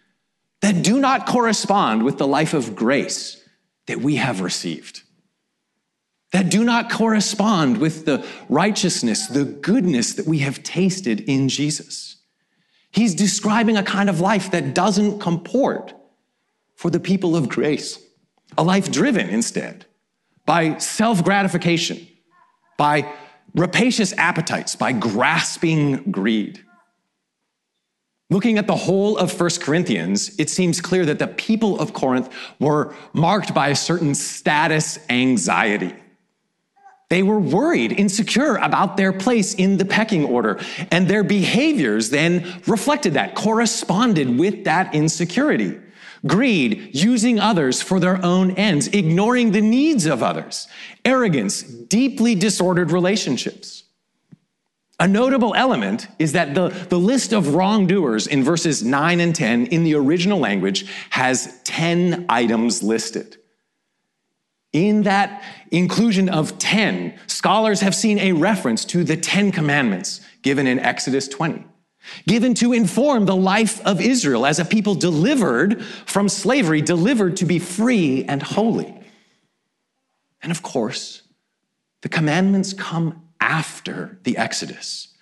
that 0.62 0.82
do 0.82 0.98
not 0.98 1.26
correspond 1.26 2.02
with 2.02 2.18
the 2.18 2.26
life 2.26 2.54
of 2.54 2.74
grace 2.74 3.40
that 3.86 4.00
we 4.00 4.16
have 4.16 4.40
received, 4.40 5.02
that 6.36 6.50
do 6.50 6.64
not 6.64 6.90
correspond 6.90 7.78
with 7.78 8.04
the 8.04 8.22
righteousness, 8.50 9.26
the 9.26 9.46
goodness 9.46 10.12
that 10.12 10.26
we 10.26 10.40
have 10.40 10.62
tasted 10.62 11.20
in 11.20 11.48
Jesus. 11.48 12.18
He's 12.90 13.14
describing 13.14 13.78
a 13.78 13.82
kind 13.82 14.10
of 14.10 14.20
life 14.20 14.50
that 14.50 14.74
doesn't 14.74 15.18
comport 15.18 15.94
for 16.74 16.90
the 16.90 17.00
people 17.00 17.36
of 17.36 17.48
grace, 17.48 17.98
a 18.58 18.62
life 18.62 18.92
driven 18.92 19.30
instead 19.30 19.86
by 20.44 20.76
self 20.76 21.24
gratification, 21.24 22.06
by 22.76 23.10
rapacious 23.54 24.12
appetites, 24.18 24.76
by 24.76 24.92
grasping 24.92 26.10
greed. 26.10 26.62
Looking 28.28 28.58
at 28.58 28.66
the 28.66 28.76
whole 28.76 29.16
of 29.16 29.40
1 29.40 29.50
Corinthians, 29.62 30.38
it 30.38 30.50
seems 30.50 30.82
clear 30.82 31.06
that 31.06 31.18
the 31.18 31.28
people 31.28 31.80
of 31.80 31.94
Corinth 31.94 32.28
were 32.60 32.94
marked 33.14 33.54
by 33.54 33.68
a 33.68 33.74
certain 33.74 34.14
status 34.14 34.98
anxiety. 35.08 35.94
They 37.08 37.22
were 37.22 37.38
worried, 37.38 37.92
insecure 37.92 38.56
about 38.56 38.96
their 38.96 39.12
place 39.12 39.54
in 39.54 39.76
the 39.76 39.84
pecking 39.84 40.24
order, 40.24 40.60
and 40.90 41.06
their 41.06 41.22
behaviors 41.22 42.10
then 42.10 42.60
reflected 42.66 43.14
that, 43.14 43.36
corresponded 43.36 44.38
with 44.38 44.64
that 44.64 44.92
insecurity. 44.94 45.78
Greed, 46.26 46.90
using 46.92 47.38
others 47.38 47.80
for 47.80 48.00
their 48.00 48.24
own 48.24 48.50
ends, 48.52 48.88
ignoring 48.88 49.52
the 49.52 49.60
needs 49.60 50.06
of 50.06 50.22
others. 50.22 50.66
Arrogance, 51.04 51.62
deeply 51.62 52.34
disordered 52.34 52.90
relationships. 52.90 53.84
A 54.98 55.06
notable 55.06 55.54
element 55.54 56.08
is 56.18 56.32
that 56.32 56.54
the, 56.54 56.70
the 56.88 56.98
list 56.98 57.32
of 57.32 57.54
wrongdoers 57.54 58.26
in 58.26 58.42
verses 58.42 58.82
9 58.82 59.20
and 59.20 59.34
10 59.34 59.66
in 59.66 59.84
the 59.84 59.94
original 59.94 60.38
language 60.40 60.86
has 61.10 61.60
10 61.64 62.26
items 62.28 62.82
listed. 62.82 63.36
In 64.72 65.02
that 65.02 65.42
inclusion 65.70 66.28
of 66.28 66.58
10, 66.58 67.18
scholars 67.26 67.80
have 67.80 67.94
seen 67.94 68.18
a 68.18 68.32
reference 68.32 68.84
to 68.86 69.04
the 69.04 69.16
10 69.16 69.52
commandments 69.52 70.20
given 70.42 70.66
in 70.66 70.78
Exodus 70.78 71.28
20 71.28 71.64
given 72.26 72.54
to 72.54 72.72
inform 72.72 73.26
the 73.26 73.36
life 73.36 73.84
of 73.86 74.00
Israel 74.00 74.46
as 74.46 74.58
a 74.58 74.64
people 74.64 74.94
delivered 74.94 75.82
from 76.06 76.28
slavery, 76.28 76.80
delivered 76.80 77.36
to 77.38 77.44
be 77.44 77.58
free 77.58 78.24
and 78.24 78.42
holy. 78.42 78.94
And 80.42 80.52
of 80.52 80.62
course, 80.62 81.22
the 82.02 82.08
commandments 82.08 82.72
come 82.72 83.22
after 83.40 84.18
the 84.22 84.36
Exodus, 84.36 85.14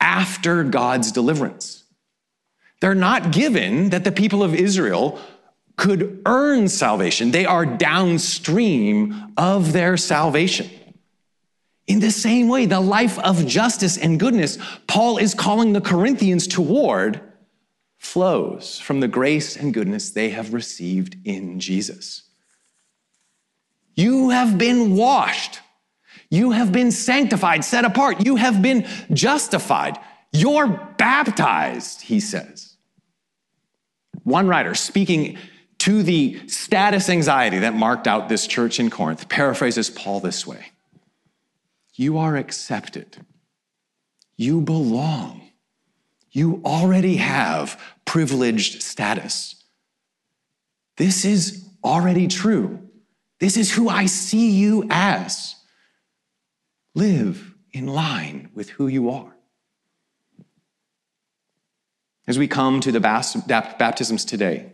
after 0.00 0.64
God's 0.64 1.12
deliverance. 1.12 1.84
They're 2.80 2.94
not 2.94 3.32
given 3.32 3.90
that 3.90 4.04
the 4.04 4.12
people 4.12 4.42
of 4.42 4.54
Israel 4.54 5.20
could 5.80 6.20
earn 6.26 6.68
salvation. 6.68 7.30
They 7.30 7.46
are 7.46 7.64
downstream 7.64 9.32
of 9.38 9.72
their 9.72 9.96
salvation. 9.96 10.70
In 11.86 12.00
the 12.00 12.10
same 12.10 12.48
way, 12.48 12.66
the 12.66 12.80
life 12.80 13.18
of 13.18 13.46
justice 13.46 13.96
and 13.96 14.20
goodness 14.20 14.58
Paul 14.86 15.16
is 15.16 15.34
calling 15.34 15.72
the 15.72 15.80
Corinthians 15.80 16.46
toward 16.46 17.20
flows 17.96 18.78
from 18.78 19.00
the 19.00 19.08
grace 19.08 19.56
and 19.56 19.72
goodness 19.72 20.10
they 20.10 20.30
have 20.30 20.52
received 20.52 21.16
in 21.24 21.58
Jesus. 21.58 22.24
You 23.96 24.28
have 24.28 24.58
been 24.58 24.96
washed. 24.96 25.60
You 26.28 26.50
have 26.50 26.72
been 26.72 26.92
sanctified, 26.92 27.64
set 27.64 27.86
apart. 27.86 28.24
You 28.24 28.36
have 28.36 28.60
been 28.60 28.86
justified. 29.12 29.98
You're 30.30 30.68
baptized, 30.98 32.02
he 32.02 32.20
says. 32.20 32.76
One 34.22 34.46
writer 34.46 34.74
speaking 34.74 35.38
to 35.80 36.02
the 36.02 36.46
status 36.46 37.08
anxiety 37.08 37.58
that 37.60 37.74
marked 37.74 38.06
out 38.06 38.28
this 38.28 38.46
church 38.46 38.78
in 38.78 38.90
Corinth 38.90 39.28
paraphrases 39.28 39.90
Paul 39.90 40.20
this 40.20 40.46
way 40.46 40.66
you 41.94 42.16
are 42.16 42.36
accepted. 42.36 43.18
You 44.36 44.62
belong. 44.62 45.50
You 46.30 46.62
already 46.64 47.16
have 47.16 47.78
privileged 48.06 48.82
status. 48.82 49.62
This 50.96 51.26
is 51.26 51.68
already 51.84 52.26
true. 52.26 52.88
This 53.38 53.58
is 53.58 53.70
who 53.70 53.90
I 53.90 54.06
see 54.06 54.52
you 54.52 54.86
as. 54.88 55.56
Live 56.94 57.54
in 57.72 57.86
line 57.86 58.48
with 58.54 58.70
who 58.70 58.86
you 58.86 59.10
are. 59.10 59.36
As 62.26 62.38
we 62.38 62.48
come 62.48 62.80
to 62.80 62.92
the 62.92 63.00
baptisms 63.00 64.24
today, 64.24 64.72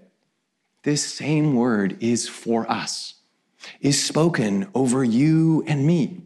this 0.87 1.05
same 1.05 1.57
word 1.57 1.97
is 2.01 2.29
for 2.29 2.71
us, 2.71 3.15
is 3.81 4.03
spoken 4.03 4.69
over 4.73 5.03
you 5.03 5.65
and 5.67 5.85
me. 5.85 6.23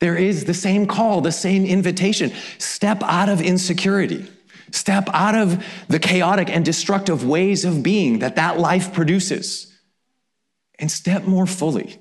There 0.00 0.16
is 0.16 0.46
the 0.46 0.52
same 0.52 0.84
call, 0.84 1.20
the 1.20 1.30
same 1.30 1.64
invitation. 1.64 2.32
Step 2.58 3.04
out 3.04 3.28
of 3.28 3.40
insecurity. 3.40 4.28
Step 4.72 5.08
out 5.12 5.36
of 5.36 5.64
the 5.86 6.00
chaotic 6.00 6.50
and 6.50 6.64
destructive 6.64 7.24
ways 7.24 7.64
of 7.64 7.84
being 7.84 8.18
that 8.18 8.34
that 8.34 8.58
life 8.58 8.92
produces. 8.92 9.72
And 10.80 10.90
step 10.90 11.22
more 11.22 11.46
fully 11.46 12.00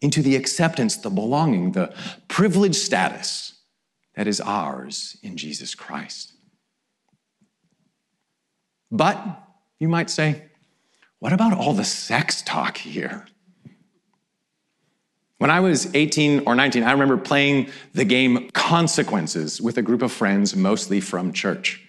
into 0.00 0.22
the 0.22 0.34
acceptance, 0.34 0.96
the 0.96 1.10
belonging, 1.10 1.72
the 1.72 1.94
privileged 2.28 2.76
status 2.76 3.52
that 4.14 4.26
is 4.26 4.40
ours 4.40 5.18
in 5.22 5.36
Jesus 5.36 5.74
Christ. 5.74 6.32
But 8.90 9.22
you 9.78 9.88
might 9.88 10.08
say, 10.08 10.44
what 11.20 11.32
about 11.32 11.52
all 11.52 11.72
the 11.72 11.84
sex 11.84 12.42
talk 12.42 12.76
here? 12.76 13.26
When 15.38 15.50
I 15.50 15.60
was 15.60 15.94
18 15.94 16.44
or 16.46 16.54
19, 16.54 16.82
I 16.82 16.92
remember 16.92 17.16
playing 17.16 17.70
the 17.94 18.04
game 18.04 18.50
Consequences 18.50 19.60
with 19.60 19.78
a 19.78 19.82
group 19.82 20.02
of 20.02 20.10
friends, 20.10 20.56
mostly 20.56 21.00
from 21.00 21.32
church. 21.32 21.84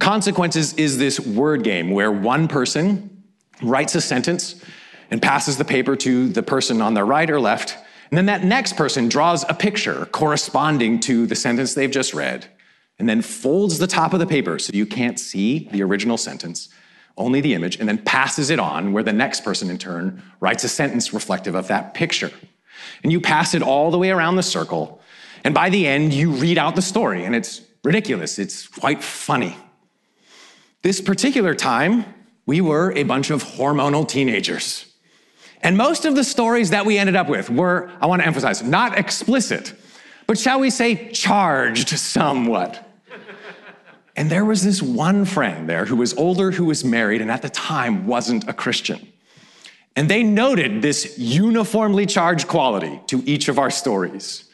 Consequences 0.00 0.74
is 0.74 0.98
this 0.98 1.20
word 1.20 1.62
game 1.62 1.90
where 1.90 2.10
one 2.10 2.48
person 2.48 3.22
writes 3.62 3.94
a 3.94 4.00
sentence 4.00 4.64
and 5.10 5.20
passes 5.20 5.56
the 5.56 5.64
paper 5.64 5.94
to 5.96 6.28
the 6.28 6.42
person 6.42 6.80
on 6.80 6.94
the 6.94 7.04
right 7.04 7.30
or 7.30 7.40
left, 7.40 7.76
and 8.10 8.18
then 8.18 8.26
that 8.26 8.44
next 8.44 8.76
person 8.76 9.08
draws 9.08 9.44
a 9.48 9.54
picture 9.54 10.06
corresponding 10.06 10.98
to 11.00 11.26
the 11.26 11.36
sentence 11.36 11.74
they've 11.74 11.90
just 11.90 12.14
read, 12.14 12.46
and 12.98 13.08
then 13.08 13.22
folds 13.22 13.78
the 13.78 13.86
top 13.86 14.12
of 14.12 14.20
the 14.20 14.26
paper 14.26 14.58
so 14.58 14.72
you 14.72 14.86
can't 14.86 15.20
see 15.20 15.68
the 15.70 15.82
original 15.82 16.16
sentence, 16.16 16.70
only 17.16 17.40
the 17.40 17.54
image, 17.54 17.78
and 17.78 17.88
then 17.88 17.98
passes 17.98 18.50
it 18.50 18.58
on 18.58 18.92
where 18.92 19.02
the 19.02 19.12
next 19.12 19.44
person 19.44 19.70
in 19.70 19.78
turn 19.78 20.22
writes 20.40 20.64
a 20.64 20.68
sentence 20.68 21.12
reflective 21.12 21.54
of 21.54 21.68
that 21.68 21.94
picture. 21.94 22.30
And 23.02 23.12
you 23.12 23.20
pass 23.20 23.54
it 23.54 23.62
all 23.62 23.90
the 23.90 23.98
way 23.98 24.10
around 24.10 24.36
the 24.36 24.42
circle. 24.42 25.00
And 25.44 25.54
by 25.54 25.70
the 25.70 25.86
end, 25.86 26.12
you 26.12 26.30
read 26.32 26.58
out 26.58 26.76
the 26.76 26.82
story, 26.82 27.24
and 27.24 27.34
it's 27.34 27.62
ridiculous. 27.84 28.38
It's 28.38 28.66
quite 28.66 29.02
funny. 29.02 29.56
This 30.82 31.00
particular 31.00 31.54
time, 31.54 32.04
we 32.46 32.60
were 32.60 32.92
a 32.92 33.02
bunch 33.02 33.30
of 33.30 33.44
hormonal 33.44 34.08
teenagers. 34.08 34.86
And 35.62 35.76
most 35.76 36.04
of 36.06 36.14
the 36.14 36.24
stories 36.24 36.70
that 36.70 36.86
we 36.86 36.96
ended 36.96 37.16
up 37.16 37.28
with 37.28 37.50
were, 37.50 37.90
I 38.00 38.06
want 38.06 38.22
to 38.22 38.26
emphasize, 38.26 38.62
not 38.62 38.98
explicit, 38.98 39.74
but 40.26 40.38
shall 40.38 40.58
we 40.60 40.70
say, 40.70 41.10
charged 41.12 41.90
somewhat. 41.90 42.89
And 44.20 44.28
there 44.28 44.44
was 44.44 44.62
this 44.62 44.82
one 44.82 45.24
friend 45.24 45.66
there 45.66 45.86
who 45.86 45.96
was 45.96 46.12
older, 46.12 46.50
who 46.50 46.66
was 46.66 46.84
married, 46.84 47.22
and 47.22 47.30
at 47.30 47.40
the 47.40 47.48
time 47.48 48.06
wasn't 48.06 48.46
a 48.50 48.52
Christian. 48.52 49.10
And 49.96 50.10
they 50.10 50.22
noted 50.22 50.82
this 50.82 51.18
uniformly 51.18 52.04
charged 52.04 52.46
quality 52.46 53.00
to 53.06 53.22
each 53.24 53.48
of 53.48 53.58
our 53.58 53.70
stories. 53.70 54.44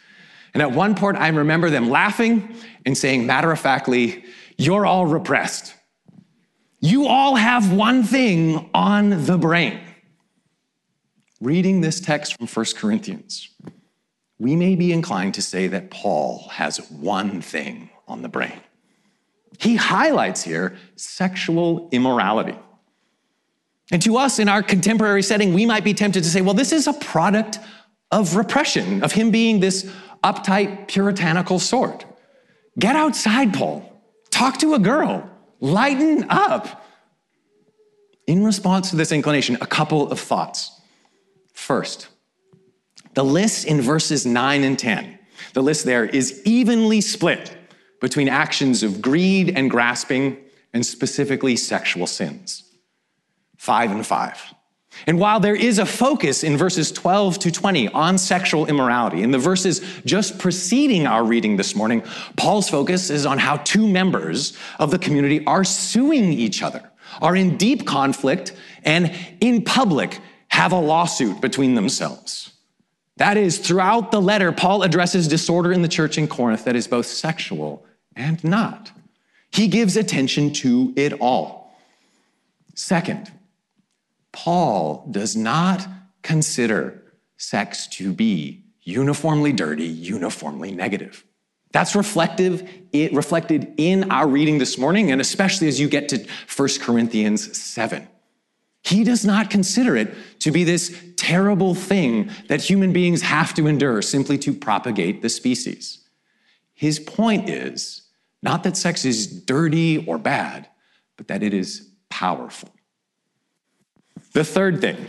And 0.55 0.63
at 0.63 0.71
one 0.71 0.95
point, 0.95 1.17
I 1.17 1.27
remember 1.27 1.69
them 1.69 1.91
laughing 1.91 2.55
and 2.85 2.97
saying 2.97 3.27
matter 3.27 3.51
of 3.51 3.59
factly, 3.59 4.25
You're 4.57 4.87
all 4.87 5.05
repressed. 5.05 5.75
You 6.79 7.09
all 7.09 7.35
have 7.35 7.73
one 7.73 8.05
thing 8.05 8.71
on 8.73 9.27
the 9.27 9.37
brain. 9.37 9.81
Reading 11.41 11.81
this 11.81 11.99
text 11.99 12.37
from 12.37 12.47
1 12.47 12.67
Corinthians, 12.77 13.49
we 14.39 14.55
may 14.55 14.77
be 14.77 14.93
inclined 14.93 15.35
to 15.35 15.43
say 15.43 15.67
that 15.67 15.91
Paul 15.91 16.51
has 16.51 16.89
one 16.89 17.41
thing 17.41 17.91
on 18.07 18.23
the 18.23 18.29
brain. 18.29 18.61
He 19.59 19.77
highlights 19.77 20.43
here 20.43 20.77
sexual 20.97 21.89
immorality. 21.93 22.59
And 23.91 24.03
to 24.03 24.17
us 24.17 24.39
in 24.39 24.49
our 24.49 24.63
contemporary 24.63 25.23
setting, 25.23 25.55
we 25.55 25.65
might 25.65 25.85
be 25.85 25.95
tempted 25.95 26.25
to 26.25 26.29
say, 26.29 26.41
well, 26.41 26.55
this 26.55 26.73
is 26.73 26.87
a 26.87 26.93
product 26.93 27.59
of 28.11 28.37
repression, 28.37 29.03
of 29.03 29.13
him 29.13 29.31
being 29.31 29.61
this 29.61 29.91
uptight, 30.25 30.89
puritanical 30.89 31.59
sort. 31.59 32.05
Get 32.79 32.97
outside, 32.97 33.55
Paul. 33.55 33.93
Talk 34.31 34.59
to 34.59 34.75
a 34.75 34.79
girl. 34.79 35.31
Lighten 35.61 36.27
up. 36.29 36.85
In 38.27 38.45
response 38.45 38.91
to 38.91 38.97
this 38.97 39.13
inclination, 39.13 39.57
a 39.61 39.67
couple 39.67 40.11
of 40.11 40.19
thoughts. 40.19 40.73
First, 41.53 42.09
the 43.15 43.25
list 43.25 43.67
in 43.67 43.81
verses 43.81 44.27
9 44.27 44.65
and 44.65 44.79
10, 44.79 45.19
the 45.55 45.63
list 45.63 45.85
there 45.85 46.05
is 46.05 46.43
evenly 46.45 47.01
split 47.01 47.56
between 48.07 48.29
actions 48.29 48.85
of 48.85 49.03
greed 49.03 49.51
and 49.59 49.69
grasping, 49.69 50.37
and 50.73 50.87
specifically 50.87 51.57
sexual 51.57 52.07
sins 52.07 52.63
five 53.57 53.91
and 53.91 54.07
five. 54.07 54.41
And 55.09 55.19
while 55.19 55.41
there 55.41 55.57
is 55.57 55.81
a 55.81 55.87
focus 55.87 56.45
in 56.45 56.57
verses 56.57 56.93
12 56.93 57.41
to 57.41 57.51
20 57.51 57.89
on 57.89 58.17
sexual 58.17 58.67
immorality, 58.67 59.25
in 59.25 59.33
the 59.33 59.41
verses 59.41 59.81
just 60.05 60.39
preceding 60.39 61.05
our 61.05 61.25
reading 61.25 61.57
this 61.57 61.75
morning, 61.75 62.05
Paul's 62.37 62.71
focus 62.71 63.11
is 63.11 63.27
on 63.27 63.39
how 63.39 63.57
two 63.57 63.89
members 63.89 64.57
of 64.79 64.93
the 64.93 65.01
community 65.01 65.45
are 65.45 65.65
suing 65.65 66.33
each 66.33 66.63
other, 66.63 66.89
are 67.21 67.35
in 67.35 67.57
deep 67.57 67.89
conflict, 67.89 68.53
and 68.85 69.13
in 69.41 69.65
public 69.65 70.21
have 70.47 70.71
a 70.71 70.79
lawsuit 70.79 71.41
between 71.41 71.75
themselves. 71.75 72.53
That 73.17 73.37
is, 73.37 73.59
throughout 73.59 74.11
the 74.11 74.21
letter, 74.21 74.53
Paul 74.53 74.83
addresses 74.83 75.27
disorder 75.27 75.73
in 75.73 75.83
the 75.83 75.89
church 75.89 76.19
in 76.19 76.29
Corinth 76.29 76.65
that 76.65 76.77
is 76.77 76.87
both 76.87 77.07
sexual 77.07 77.85
and 78.17 78.43
not. 78.43 78.91
He 79.51 79.69
gives 79.69 79.97
attention 79.97 80.53
to 80.55 80.93
it 80.97 81.13
all. 81.21 81.79
Second, 82.75 83.31
Paul 84.33 85.07
does 85.11 85.37
not 85.37 85.87
consider 86.23 87.03
sex 87.37 87.87
to 87.89 88.13
be 88.13 88.65
uniformly 88.83 89.53
dirty, 89.53 89.87
uniformly 89.87 90.73
negative. 90.73 91.25
That's 91.73 91.95
reflective, 91.95 92.69
it 92.93 93.13
reflected 93.13 93.75
in 93.77 94.11
our 94.11 94.27
reading 94.27 94.59
this 94.59 94.79
morning, 94.79 95.11
and 95.11 95.21
especially 95.21 95.69
as 95.69 95.79
you 95.79 95.89
get 95.89 96.09
to 96.11 96.27
1 96.55 96.69
Corinthians 96.81 97.57
7. 97.57 98.09
He 98.83 99.05
does 99.05 99.25
not 99.25 99.51
consider 99.51 99.97
it 99.97 100.15
to 100.41 100.53
be 100.53 100.65
this 100.65 100.97
terrible 101.17 101.75
thing 101.75 102.31
that 102.49 102.63
human 102.63 102.93
beings 102.93 103.23
have 103.23 103.53
to 103.55 103.67
endure 103.67 104.01
simply 104.01 104.39
to 104.39 104.55
propagate 104.55 105.23
the 105.23 105.29
species. 105.29 106.07
His 106.73 107.01
point 107.01 107.49
is 107.49 108.06
not 108.43 108.63
that 108.65 108.77
sex 108.77 109.05
is 109.05 109.27
dirty 109.27 110.05
or 110.07 110.19
bad, 110.19 110.69
but 111.17 111.29
that 111.29 111.43
it 111.43 111.55
is 111.55 111.91
powerful. 112.11 112.71
The 114.33 114.45
third 114.45 114.81
thing, 114.81 115.09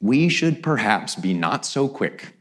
we 0.00 0.28
should 0.28 0.62
perhaps 0.62 1.14
be 1.14 1.34
not 1.34 1.64
so 1.64 1.88
quick 1.88 2.34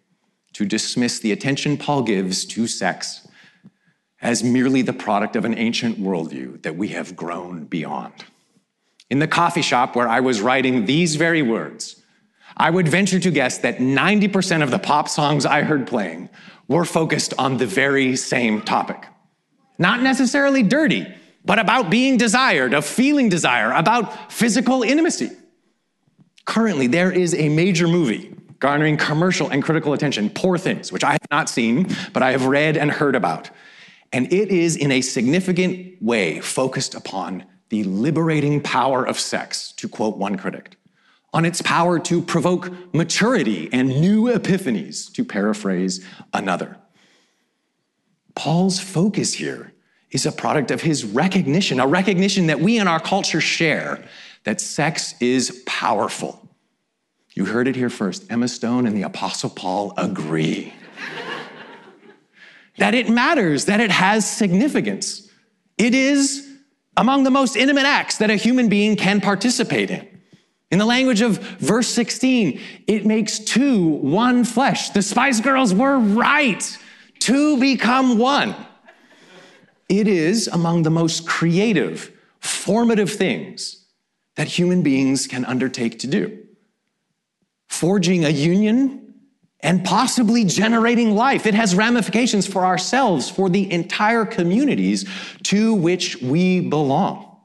to 0.54 0.66
dismiss 0.66 1.20
the 1.20 1.32
attention 1.32 1.78
Paul 1.78 2.04
gives 2.04 2.46
to 2.46 2.68
sex 2.68 3.28
as 4.22 4.44
merely 4.44 4.82
the 4.82 4.94
product 4.94 5.36
of 5.36 5.46
an 5.46 5.58
ancient 5.58 6.00
worldview 6.00 6.62
that 6.62 6.76
we 6.76 6.90
have 6.90 7.16
grown 7.16 7.66
beyond. 7.66 8.14
In 9.10 9.20
the 9.20 9.28
coffee 9.28 9.62
shop 9.62 9.96
where 9.96 10.08
I 10.08 10.20
was 10.20 10.42
writing 10.42 10.86
these 10.86 11.16
very 11.16 11.42
words, 11.42 12.02
I 12.56 12.70
would 12.70 12.88
venture 12.88 13.20
to 13.20 13.32
guess 13.32 13.58
that 13.60 13.78
90% 13.78 14.62
of 14.62 14.72
the 14.72 14.80
pop 14.80 15.08
songs 15.10 15.46
I 15.46 15.64
heard 15.64 15.88
playing 15.88 16.30
were 16.68 16.86
focused 16.86 17.34
on 17.38 17.58
the 17.58 17.66
very 17.66 18.16
same 18.16 18.62
topic. 18.62 19.06
Not 19.82 20.04
necessarily 20.04 20.62
dirty, 20.62 21.12
but 21.44 21.58
about 21.58 21.90
being 21.90 22.16
desired, 22.16 22.76
of 22.76 22.86
feeling 22.86 23.30
desire, 23.30 23.72
about 23.72 24.32
physical 24.32 24.84
intimacy. 24.84 25.32
Currently, 26.46 26.86
there 26.86 27.12
is 27.12 27.34
a 27.34 27.50
major 27.50 27.88
movie 27.88 28.36
garnering 28.60 28.96
commercial 28.96 29.50
and 29.50 29.64
critical 29.64 29.94
attention, 29.94 30.30
Poor 30.30 30.56
Things, 30.56 30.92
which 30.92 31.04
I 31.04 31.14
have 31.14 31.32
not 31.32 31.50
seen, 31.50 31.88
but 32.14 32.22
I 32.22 32.30
have 32.32 32.46
read 32.46 32.78
and 32.78 32.92
heard 32.92 33.16
about. 33.16 33.50
And 34.14 34.32
it 34.32 34.50
is 34.50 34.76
in 34.76 34.92
a 34.92 35.02
significant 35.02 36.00
way 36.00 36.40
focused 36.42 36.94
upon 36.94 37.46
the 37.70 37.84
liberating 37.84 38.62
power 38.62 39.04
of 39.04 39.20
sex, 39.20 39.72
to 39.78 39.90
quote 39.90 40.16
one 40.16 40.36
critic, 40.38 40.78
on 41.34 41.44
its 41.44 41.60
power 41.64 41.98
to 41.98 42.22
provoke 42.22 42.72
maturity 42.94 43.68
and 43.74 43.90
new 43.90 44.26
epiphanies, 44.26 45.12
to 45.14 45.26
paraphrase 45.26 46.06
another. 46.36 46.78
Paul's 48.36 48.80
focus 48.80 49.34
here 49.34 49.71
is 50.12 50.26
a 50.26 50.32
product 50.32 50.72
of 50.72 50.82
his 50.82 51.06
recognition, 51.06 51.80
a 51.80 51.88
recognition 51.88 52.48
that 52.48 52.60
we 52.60 52.78
in 52.78 52.88
our 52.88 53.00
culture 53.00 53.42
share 53.42 54.04
that 54.44 54.60
sex 54.60 55.16
is 55.22 55.64
powerful. 55.66 56.50
You 57.34 57.46
heard 57.46 57.68
it 57.68 57.76
here 57.76 57.90
first. 57.90 58.30
Emma 58.30 58.48
Stone 58.48 58.86
and 58.86 58.96
the 58.96 59.04
Apostle 59.04 59.50
Paul 59.50 59.94
agree. 59.98 60.74
that 62.78 62.94
it 62.94 63.10
matters, 63.10 63.66
that 63.66 63.80
it 63.80 63.92
has 63.92 64.30
significance. 64.30 65.30
It 65.78 65.96
is 65.96 66.48
among 66.98 67.24
the 67.24 67.32
most 67.32 67.56
intimate 67.56 67.86
acts 67.86 68.18
that 68.18 68.30
a 68.30 68.36
human 68.36 68.68
being 68.68 68.98
can 68.98 69.22
participate 69.22 69.90
in. 69.90 70.08
In 70.72 70.80
the 70.80 70.86
language 70.86 71.22
of 71.22 71.38
verse 71.60 71.88
16, 71.90 72.60
it 72.88 73.06
makes 73.06 73.40
two 73.40 73.88
one 73.88 74.44
flesh. 74.44 74.90
The 74.90 75.02
Spice 75.02 75.40
Girls 75.40 75.74
were 75.74 76.00
right. 76.00 76.78
Two 77.20 77.60
become 77.60 78.18
one. 78.18 78.56
It 79.92 80.08
is 80.08 80.48
among 80.48 80.84
the 80.84 80.90
most 80.90 81.28
creative, 81.28 82.18
formative 82.40 83.12
things 83.12 83.86
that 84.38 84.48
human 84.48 84.84
beings 84.84 85.28
can 85.28 85.44
undertake 85.44 86.00
to 86.00 86.08
do. 86.08 86.46
Forging 87.68 88.24
a 88.24 88.30
union 88.30 89.16
and 89.60 89.84
possibly 89.84 90.46
generating 90.46 91.14
life. 91.14 91.46
It 91.46 91.56
has 91.56 91.76
ramifications 91.76 92.48
for 92.48 92.66
ourselves, 92.66 93.30
for 93.30 93.50
the 93.50 93.70
entire 93.70 94.24
communities 94.24 95.06
to 95.44 95.74
which 95.74 96.22
we 96.22 96.62
belong. 96.62 97.38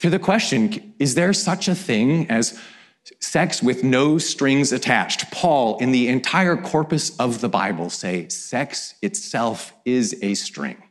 To 0.00 0.08
the 0.08 0.18
question, 0.18 0.94
is 0.98 1.14
there 1.14 1.34
such 1.34 1.68
a 1.68 1.74
thing 1.74 2.30
as 2.30 2.58
sex 3.20 3.62
with 3.62 3.84
no 3.84 4.16
strings 4.16 4.72
attached? 4.72 5.30
Paul, 5.30 5.76
in 5.76 5.92
the 5.92 6.08
entire 6.08 6.56
corpus 6.56 7.14
of 7.18 7.42
the 7.42 7.50
Bible, 7.50 7.90
say 7.90 8.28
sex 8.28 8.94
itself 9.02 9.74
is 9.84 10.18
a 10.22 10.32
string. 10.32 10.82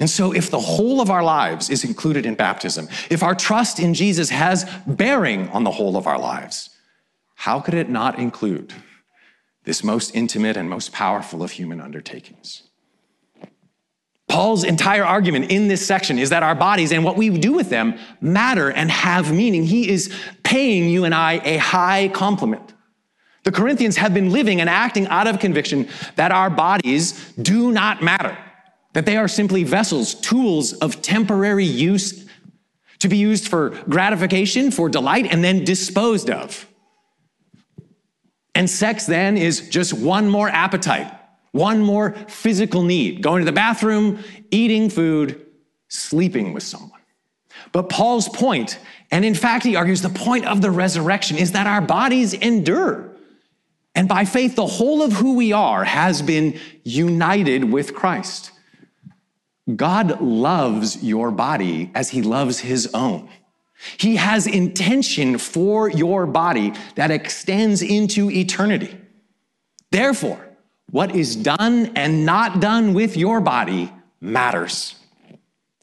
And 0.00 0.10
so, 0.10 0.32
if 0.32 0.50
the 0.50 0.60
whole 0.60 1.00
of 1.00 1.10
our 1.10 1.22
lives 1.22 1.70
is 1.70 1.84
included 1.84 2.26
in 2.26 2.34
baptism, 2.34 2.88
if 3.10 3.22
our 3.22 3.34
trust 3.34 3.78
in 3.78 3.94
Jesus 3.94 4.30
has 4.30 4.68
bearing 4.86 5.48
on 5.50 5.62
the 5.62 5.70
whole 5.70 5.96
of 5.96 6.06
our 6.06 6.18
lives, 6.18 6.70
how 7.36 7.60
could 7.60 7.74
it 7.74 7.88
not 7.88 8.18
include 8.18 8.72
this 9.62 9.84
most 9.84 10.14
intimate 10.14 10.56
and 10.56 10.68
most 10.68 10.92
powerful 10.92 11.42
of 11.42 11.52
human 11.52 11.80
undertakings? 11.80 12.64
Paul's 14.26 14.64
entire 14.64 15.04
argument 15.04 15.52
in 15.52 15.68
this 15.68 15.86
section 15.86 16.18
is 16.18 16.30
that 16.30 16.42
our 16.42 16.56
bodies 16.56 16.90
and 16.90 17.04
what 17.04 17.16
we 17.16 17.30
do 17.30 17.52
with 17.52 17.70
them 17.70 17.96
matter 18.20 18.70
and 18.70 18.90
have 18.90 19.32
meaning. 19.32 19.62
He 19.62 19.88
is 19.88 20.12
paying 20.42 20.88
you 20.88 21.04
and 21.04 21.14
I 21.14 21.34
a 21.44 21.58
high 21.58 22.08
compliment. 22.08 22.72
The 23.44 23.52
Corinthians 23.52 23.96
have 23.98 24.12
been 24.12 24.32
living 24.32 24.60
and 24.60 24.68
acting 24.68 25.06
out 25.06 25.28
of 25.28 25.38
conviction 25.38 25.88
that 26.16 26.32
our 26.32 26.50
bodies 26.50 27.32
do 27.34 27.70
not 27.70 28.02
matter 28.02 28.36
that 28.94 29.06
they 29.06 29.16
are 29.16 29.28
simply 29.28 29.64
vessels, 29.64 30.14
tools 30.14 30.72
of 30.72 31.02
temporary 31.02 31.64
use 31.64 32.24
to 33.00 33.08
be 33.08 33.18
used 33.18 33.48
for 33.48 33.70
gratification, 33.88 34.70
for 34.70 34.88
delight, 34.88 35.26
and 35.30 35.44
then 35.44 35.64
disposed 35.64 36.30
of. 36.30 36.66
And 38.54 38.70
sex 38.70 39.04
then 39.04 39.36
is 39.36 39.68
just 39.68 39.92
one 39.92 40.30
more 40.30 40.48
appetite, 40.48 41.12
one 41.52 41.80
more 41.80 42.12
physical 42.28 42.82
need 42.82 43.20
going 43.20 43.40
to 43.40 43.44
the 43.44 43.52
bathroom, 43.52 44.22
eating 44.50 44.88
food, 44.88 45.44
sleeping 45.88 46.52
with 46.54 46.62
someone. 46.62 46.90
But 47.72 47.88
Paul's 47.88 48.28
point, 48.28 48.78
and 49.10 49.24
in 49.24 49.34
fact, 49.34 49.64
he 49.64 49.74
argues 49.74 50.02
the 50.02 50.08
point 50.08 50.46
of 50.46 50.62
the 50.62 50.70
resurrection 50.70 51.36
is 51.36 51.52
that 51.52 51.66
our 51.66 51.80
bodies 51.80 52.32
endure. 52.32 53.10
And 53.96 54.08
by 54.08 54.24
faith, 54.24 54.54
the 54.54 54.66
whole 54.66 55.02
of 55.02 55.12
who 55.12 55.34
we 55.34 55.52
are 55.52 55.84
has 55.84 56.22
been 56.22 56.58
united 56.84 57.64
with 57.64 57.94
Christ. 57.94 58.52
God 59.72 60.20
loves 60.20 61.02
your 61.02 61.30
body 61.30 61.90
as 61.94 62.10
he 62.10 62.22
loves 62.22 62.60
his 62.60 62.90
own. 62.92 63.28
He 63.96 64.16
has 64.16 64.46
intention 64.46 65.38
for 65.38 65.88
your 65.88 66.26
body 66.26 66.72
that 66.96 67.10
extends 67.10 67.82
into 67.82 68.30
eternity. 68.30 68.96
Therefore, 69.90 70.48
what 70.90 71.14
is 71.14 71.34
done 71.34 71.92
and 71.96 72.26
not 72.26 72.60
done 72.60 72.94
with 72.94 73.16
your 73.16 73.40
body 73.40 73.92
matters. 74.20 74.96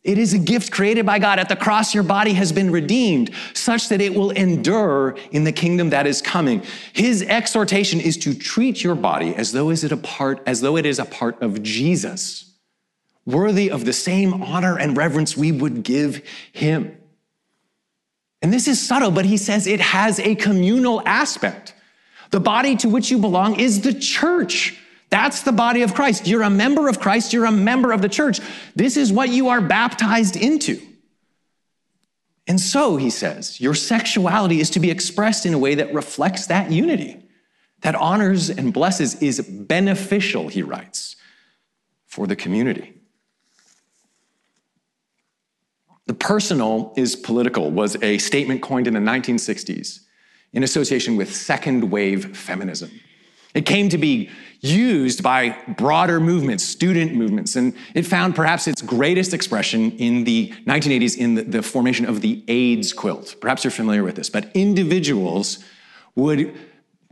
It 0.03 0.17
is 0.17 0.33
a 0.33 0.39
gift 0.39 0.71
created 0.71 1.05
by 1.05 1.19
God. 1.19 1.37
At 1.37 1.49
the 1.49 1.55
cross, 1.55 1.93
your 1.93 2.03
body 2.03 2.33
has 2.33 2.51
been 2.51 2.71
redeemed 2.71 3.31
such 3.53 3.89
that 3.89 4.01
it 4.01 4.15
will 4.15 4.31
endure 4.31 5.15
in 5.31 5.43
the 5.43 5.51
kingdom 5.51 5.91
that 5.91 6.07
is 6.07 6.21
coming. 6.21 6.63
His 6.93 7.21
exhortation 7.23 7.99
is 7.99 8.17
to 8.17 8.33
treat 8.33 8.83
your 8.83 8.95
body 8.95 9.35
as 9.35 9.51
though, 9.51 9.69
is 9.69 9.83
it 9.83 9.91
a 9.91 9.97
part, 9.97 10.41
as 10.47 10.61
though 10.61 10.75
it 10.75 10.87
is 10.87 10.97
a 10.97 11.05
part 11.05 11.39
of 11.41 11.61
Jesus 11.61 12.50
worthy 13.25 13.69
of 13.69 13.85
the 13.85 13.93
same 13.93 14.41
honor 14.41 14.77
and 14.77 14.97
reverence 14.97 15.37
we 15.37 15.51
would 15.51 15.83
give 15.83 16.25
him. 16.51 16.97
And 18.41 18.51
this 18.51 18.67
is 18.67 18.85
subtle, 18.85 19.11
but 19.11 19.25
he 19.25 19.37
says 19.37 19.67
it 19.67 19.79
has 19.79 20.19
a 20.19 20.35
communal 20.35 21.01
aspect. 21.05 21.75
The 22.31 22.39
body 22.39 22.75
to 22.77 22.89
which 22.89 23.11
you 23.11 23.19
belong 23.19 23.59
is 23.59 23.81
the 23.81 23.93
church. 23.93 24.77
That's 25.09 25.43
the 25.43 25.51
body 25.51 25.83
of 25.83 25.93
Christ. 25.93 26.27
You're 26.27 26.41
a 26.41 26.49
member 26.49 26.87
of 26.87 26.99
Christ, 26.99 27.33
you're 27.33 27.45
a 27.45 27.51
member 27.51 27.91
of 27.91 28.01
the 28.01 28.09
church. 28.09 28.39
This 28.75 28.97
is 28.97 29.11
what 29.11 29.29
you 29.29 29.49
are 29.49 29.61
baptized 29.61 30.35
into. 30.35 30.81
And 32.47 32.59
so, 32.59 32.97
he 32.97 33.11
says, 33.11 33.61
your 33.61 33.75
sexuality 33.75 34.59
is 34.59 34.71
to 34.71 34.79
be 34.79 34.89
expressed 34.89 35.45
in 35.45 35.53
a 35.53 35.59
way 35.59 35.75
that 35.75 35.93
reflects 35.93 36.47
that 36.47 36.71
unity, 36.71 37.23
that 37.81 37.93
honors 37.93 38.49
and 38.49 38.73
blesses, 38.73 39.21
is 39.21 39.39
beneficial, 39.41 40.47
he 40.47 40.63
writes, 40.63 41.15
for 42.07 42.25
the 42.25 42.35
community. 42.35 43.00
The 46.11 46.17
personal 46.17 46.91
is 46.97 47.15
political 47.15 47.71
was 47.71 47.95
a 48.03 48.17
statement 48.17 48.61
coined 48.61 48.85
in 48.85 48.93
the 48.93 48.99
1960s 48.99 50.01
in 50.51 50.61
association 50.61 51.15
with 51.15 51.33
second 51.33 51.89
wave 51.89 52.35
feminism. 52.35 52.91
It 53.53 53.65
came 53.65 53.87
to 53.87 53.97
be 53.97 54.29
used 54.59 55.23
by 55.23 55.57
broader 55.77 56.19
movements, 56.19 56.65
student 56.65 57.15
movements, 57.15 57.55
and 57.55 57.73
it 57.95 58.05
found 58.05 58.35
perhaps 58.35 58.67
its 58.67 58.81
greatest 58.81 59.33
expression 59.33 59.91
in 59.91 60.25
the 60.25 60.49
1980s 60.67 61.15
in 61.15 61.35
the, 61.35 61.43
the, 61.43 61.63
formation 61.63 62.05
of 62.05 62.19
the 62.19 62.43
AIDS 62.49 62.91
quilt. 62.91 63.37
Perhaps 63.39 63.63
you're 63.63 63.71
familiar 63.71 64.03
with 64.03 64.15
this, 64.15 64.29
but 64.29 64.51
individuals 64.53 65.63
would 66.15 66.53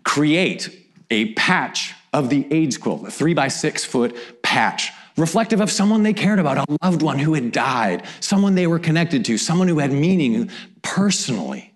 create 0.03 0.77
a 1.09 1.33
patch 1.35 1.93
of 2.11 2.29
the 2.29 2.45
AIDS 2.51 2.77
quilt, 2.77 3.07
a 3.07 3.11
three 3.11 3.33
by 3.33 3.47
six 3.47 3.85
foot 3.85 4.13
patch 4.43 4.91
reflective 5.19 5.61
of 5.61 5.69
someone 5.69 6.03
they 6.03 6.13
cared 6.13 6.39
about, 6.39 6.57
a 6.57 6.77
loved 6.83 7.01
one 7.01 7.19
who 7.19 7.33
had 7.33 7.51
died, 7.51 8.03
someone 8.19 8.55
they 8.55 8.67
were 8.67 8.79
connected 8.79 9.25
to, 9.25 9.37
someone 9.37 9.67
who 9.67 9.79
had 9.79 9.91
meaning 9.91 10.49
personally. 10.81 11.73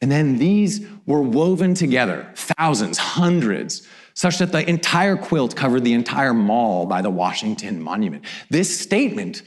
And 0.00 0.10
then 0.10 0.38
these 0.38 0.84
were 1.06 1.22
woven 1.22 1.74
together, 1.74 2.30
thousands, 2.34 2.98
hundreds, 2.98 3.86
such 4.14 4.38
that 4.38 4.52
the 4.52 4.68
entire 4.68 5.16
quilt 5.16 5.54
covered 5.54 5.84
the 5.84 5.92
entire 5.92 6.34
mall 6.34 6.86
by 6.86 7.02
the 7.02 7.10
Washington 7.10 7.80
Monument. 7.80 8.24
This 8.50 8.78
statement 8.78 9.42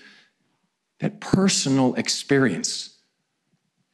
that 0.99 1.19
personal 1.19 1.93
experience 1.95 2.97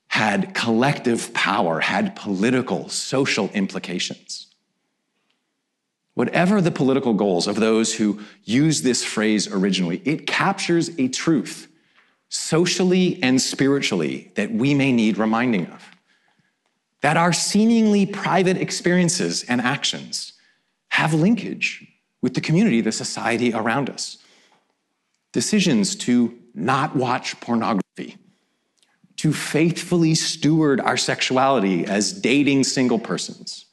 had 0.07 0.53
collective 0.53 1.33
power, 1.33 1.79
had 1.79 2.15
political, 2.15 2.89
social 2.89 3.49
implications. 3.53 4.50
Whatever 6.13 6.59
the 6.59 6.71
political 6.71 7.13
goals 7.13 7.47
of 7.47 7.55
those 7.55 7.93
who 7.95 8.19
use 8.43 8.81
this 8.81 9.03
phrase 9.03 9.47
originally, 9.47 10.01
it 10.03 10.27
captures 10.27 10.89
a 10.97 11.07
truth, 11.07 11.69
socially 12.29 13.21
and 13.23 13.41
spiritually, 13.41 14.31
that 14.35 14.51
we 14.51 14.73
may 14.73 14.91
need 14.91 15.17
reminding 15.17 15.67
of. 15.67 15.89
That 17.01 17.17
our 17.17 17.33
seemingly 17.33 18.05
private 18.05 18.57
experiences 18.57 19.43
and 19.43 19.61
actions 19.61 20.33
have 20.89 21.13
linkage 21.13 21.87
with 22.21 22.33
the 22.33 22.41
community, 22.41 22.81
the 22.81 22.91
society 22.91 23.53
around 23.53 23.89
us. 23.89 24.17
Decisions 25.31 25.95
to 25.95 26.37
not 26.53 26.95
watch 26.95 27.39
pornography, 27.39 28.17
to 29.15 29.31
faithfully 29.31 30.13
steward 30.13 30.81
our 30.81 30.97
sexuality 30.97 31.85
as 31.85 32.11
dating 32.11 32.65
single 32.65 32.99
persons 32.99 33.65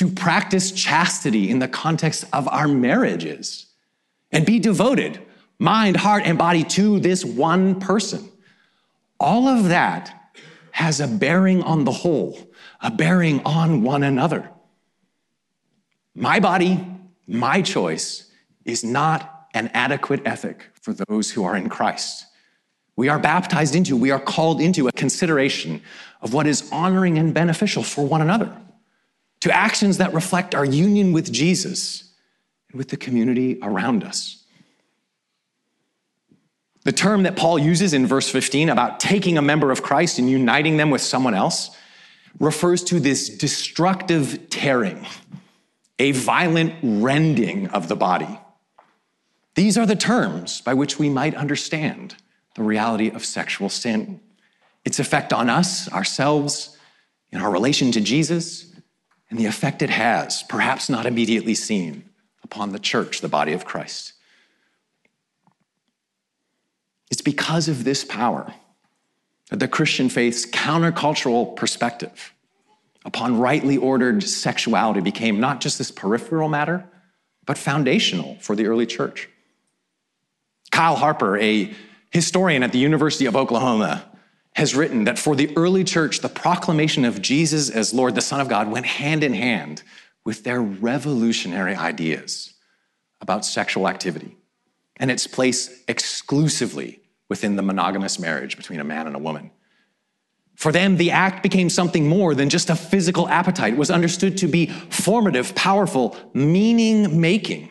to 0.00 0.08
practice 0.08 0.72
chastity 0.72 1.50
in 1.50 1.58
the 1.58 1.68
context 1.68 2.24
of 2.32 2.48
our 2.48 2.66
marriages 2.66 3.66
and 4.32 4.46
be 4.46 4.58
devoted, 4.58 5.20
mind, 5.58 5.94
heart, 5.94 6.22
and 6.24 6.38
body 6.38 6.64
to 6.64 6.98
this 7.00 7.22
one 7.22 7.78
person. 7.78 8.26
All 9.18 9.46
of 9.46 9.68
that 9.68 10.32
has 10.70 11.00
a 11.00 11.06
bearing 11.06 11.62
on 11.62 11.84
the 11.84 11.92
whole, 11.92 12.38
a 12.80 12.90
bearing 12.90 13.42
on 13.44 13.82
one 13.82 14.02
another. 14.02 14.48
My 16.14 16.40
body, 16.40 16.82
my 17.26 17.60
choice 17.60 18.26
is 18.64 18.82
not 18.82 19.48
an 19.52 19.70
adequate 19.74 20.22
ethic 20.24 20.70
for 20.80 20.94
those 20.94 21.30
who 21.30 21.44
are 21.44 21.56
in 21.58 21.68
Christ. 21.68 22.24
We 22.96 23.10
are 23.10 23.18
baptized 23.18 23.74
into, 23.74 23.98
we 23.98 24.12
are 24.12 24.18
called 24.18 24.62
into 24.62 24.88
a 24.88 24.92
consideration 24.92 25.82
of 26.22 26.32
what 26.32 26.46
is 26.46 26.70
honoring 26.72 27.18
and 27.18 27.34
beneficial 27.34 27.82
for 27.82 28.06
one 28.06 28.22
another 28.22 28.56
to 29.40 29.54
actions 29.54 29.98
that 29.98 30.12
reflect 30.12 30.54
our 30.54 30.64
union 30.64 31.12
with 31.12 31.32
Jesus 31.32 32.12
and 32.70 32.78
with 32.78 32.88
the 32.88 32.96
community 32.96 33.58
around 33.62 34.04
us. 34.04 34.44
The 36.84 36.92
term 36.92 37.24
that 37.24 37.36
Paul 37.36 37.58
uses 37.58 37.92
in 37.92 38.06
verse 38.06 38.28
15 38.28 38.68
about 38.68 39.00
taking 39.00 39.36
a 39.36 39.42
member 39.42 39.70
of 39.70 39.82
Christ 39.82 40.18
and 40.18 40.30
uniting 40.30 40.76
them 40.76 40.90
with 40.90 41.02
someone 41.02 41.34
else 41.34 41.76
refers 42.38 42.82
to 42.84 43.00
this 43.00 43.28
destructive 43.28 44.48
tearing, 44.48 45.06
a 45.98 46.12
violent 46.12 46.74
rending 46.82 47.68
of 47.68 47.88
the 47.88 47.96
body. 47.96 48.40
These 49.56 49.76
are 49.76 49.84
the 49.84 49.96
terms 49.96 50.60
by 50.62 50.74
which 50.74 50.98
we 50.98 51.10
might 51.10 51.34
understand 51.34 52.16
the 52.54 52.62
reality 52.62 53.10
of 53.10 53.24
sexual 53.24 53.68
sin. 53.68 54.20
its 54.82 54.98
effect 54.98 55.34
on 55.34 55.50
us, 55.50 55.92
ourselves, 55.92 56.78
in 57.30 57.40
our 57.40 57.50
relation 57.50 57.92
to 57.92 58.00
Jesus, 58.00 58.69
and 59.30 59.38
the 59.38 59.46
effect 59.46 59.80
it 59.80 59.90
has, 59.90 60.42
perhaps 60.42 60.88
not 60.88 61.06
immediately 61.06 61.54
seen, 61.54 62.04
upon 62.42 62.72
the 62.72 62.78
church, 62.78 63.20
the 63.20 63.28
body 63.28 63.52
of 63.52 63.64
Christ. 63.64 64.12
It's 67.10 67.22
because 67.22 67.68
of 67.68 67.84
this 67.84 68.04
power 68.04 68.52
that 69.50 69.58
the 69.58 69.68
Christian 69.68 70.08
faith's 70.08 70.46
countercultural 70.46 71.56
perspective 71.56 72.32
upon 73.04 73.38
rightly 73.38 73.76
ordered 73.76 74.22
sexuality 74.22 75.00
became 75.00 75.40
not 75.40 75.60
just 75.60 75.78
this 75.78 75.90
peripheral 75.90 76.48
matter, 76.48 76.88
but 77.46 77.56
foundational 77.56 78.36
for 78.40 78.54
the 78.54 78.66
early 78.66 78.86
church. 78.86 79.28
Kyle 80.70 80.96
Harper, 80.96 81.36
a 81.38 81.72
historian 82.10 82.62
at 82.62 82.72
the 82.72 82.78
University 82.78 83.26
of 83.26 83.36
Oklahoma, 83.36 84.09
has 84.54 84.74
written 84.74 85.04
that 85.04 85.18
for 85.18 85.36
the 85.36 85.56
early 85.56 85.84
church, 85.84 86.20
the 86.20 86.28
proclamation 86.28 87.04
of 87.04 87.22
Jesus 87.22 87.70
as 87.70 87.94
Lord, 87.94 88.14
the 88.14 88.20
Son 88.20 88.40
of 88.40 88.48
God, 88.48 88.70
went 88.70 88.86
hand 88.86 89.22
in 89.22 89.32
hand 89.32 89.82
with 90.24 90.44
their 90.44 90.60
revolutionary 90.60 91.74
ideas 91.74 92.54
about 93.20 93.44
sexual 93.44 93.88
activity 93.88 94.36
and 94.96 95.10
its 95.10 95.26
place 95.26 95.82
exclusively 95.88 97.00
within 97.28 97.56
the 97.56 97.62
monogamous 97.62 98.18
marriage 98.18 98.56
between 98.56 98.80
a 98.80 98.84
man 98.84 99.06
and 99.06 99.14
a 99.14 99.20
woman. 99.20 99.50
For 100.56 100.72
them, 100.72 100.98
the 100.98 101.12
act 101.12 101.42
became 101.42 101.70
something 101.70 102.06
more 102.06 102.34
than 102.34 102.50
just 102.50 102.68
a 102.68 102.76
physical 102.76 103.28
appetite. 103.28 103.74
It 103.74 103.78
was 103.78 103.90
understood 103.90 104.36
to 104.38 104.46
be 104.46 104.66
formative, 104.66 105.54
powerful, 105.54 106.16
meaning 106.34 107.18
making, 107.18 107.70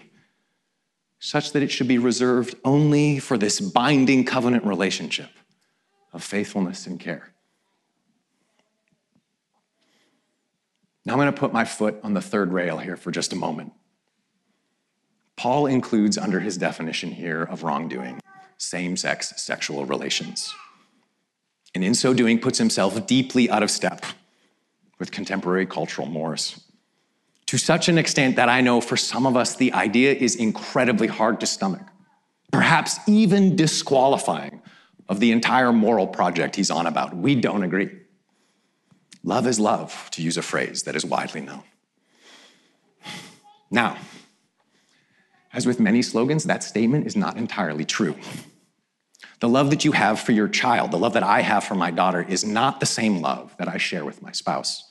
such 1.19 1.51
that 1.51 1.61
it 1.61 1.69
should 1.69 1.87
be 1.87 1.99
reserved 1.99 2.55
only 2.65 3.19
for 3.19 3.37
this 3.37 3.59
binding 3.59 4.25
covenant 4.25 4.65
relationship 4.65 5.29
of 6.13 6.23
faithfulness 6.23 6.87
and 6.87 6.99
care. 6.99 7.31
Now 11.05 11.13
I'm 11.13 11.19
going 11.19 11.33
to 11.33 11.39
put 11.39 11.53
my 11.53 11.65
foot 11.65 11.99
on 12.03 12.13
the 12.13 12.21
third 12.21 12.51
rail 12.51 12.77
here 12.77 12.97
for 12.97 13.11
just 13.11 13.33
a 13.33 13.35
moment. 13.35 13.73
Paul 15.35 15.67
includes 15.67 16.17
under 16.17 16.39
his 16.39 16.57
definition 16.57 17.11
here 17.11 17.43
of 17.43 17.63
wrongdoing 17.63 18.19
same 18.57 18.97
sex 18.97 19.33
sexual 19.41 19.85
relations 19.85 20.53
and 21.75 21.83
in 21.83 21.93
so 21.93 22.13
doing 22.13 22.39
puts 22.39 22.57
himself 22.57 23.05
deeply 23.05 23.49
out 23.49 23.63
of 23.63 23.71
step 23.71 24.05
with 24.97 25.11
contemporary 25.11 25.65
cultural 25.65 26.07
mores. 26.07 26.61
To 27.47 27.57
such 27.57 27.89
an 27.89 27.97
extent 27.97 28.35
that 28.35 28.49
I 28.49 28.61
know 28.61 28.81
for 28.81 28.97
some 28.97 29.25
of 29.25 29.35
us, 29.35 29.55
the 29.55 29.73
idea 29.73 30.13
is 30.13 30.35
incredibly 30.35 31.07
hard 31.07 31.39
to 31.39 31.47
stomach, 31.47 31.87
perhaps 32.51 32.99
even 33.07 33.55
disqualifying 33.55 34.48
of 35.09 35.19
the 35.19 35.31
entire 35.31 35.73
moral 35.73 36.07
project 36.07 36.55
he's 36.55 36.71
on 36.71 36.87
about. 36.87 37.17
We 37.17 37.35
don't 37.35 37.63
agree. 37.63 37.89
Love 39.23 39.47
is 39.47 39.59
love, 39.59 40.09
to 40.11 40.21
use 40.21 40.37
a 40.37 40.41
phrase 40.41 40.83
that 40.83 40.95
is 40.95 41.03
widely 41.03 41.41
known. 41.41 41.63
Now, 43.69 43.97
as 45.51 45.65
with 45.65 45.79
many 45.79 46.01
slogans, 46.03 46.45
that 46.45 46.63
statement 46.63 47.07
is 47.07 47.15
not 47.15 47.35
entirely 47.35 47.83
true. 47.83 48.15
The 49.39 49.49
love 49.49 49.71
that 49.71 49.83
you 49.83 49.93
have 49.93 50.19
for 50.19 50.31
your 50.31 50.47
child, 50.47 50.91
the 50.91 50.97
love 50.97 51.13
that 51.13 51.23
I 51.23 51.41
have 51.41 51.63
for 51.63 51.75
my 51.75 51.91
daughter, 51.91 52.21
is 52.21 52.45
not 52.45 52.79
the 52.79 52.85
same 52.85 53.19
love 53.19 53.55
that 53.57 53.67
I 53.67 53.77
share 53.77 54.05
with 54.05 54.21
my 54.21 54.31
spouse, 54.31 54.83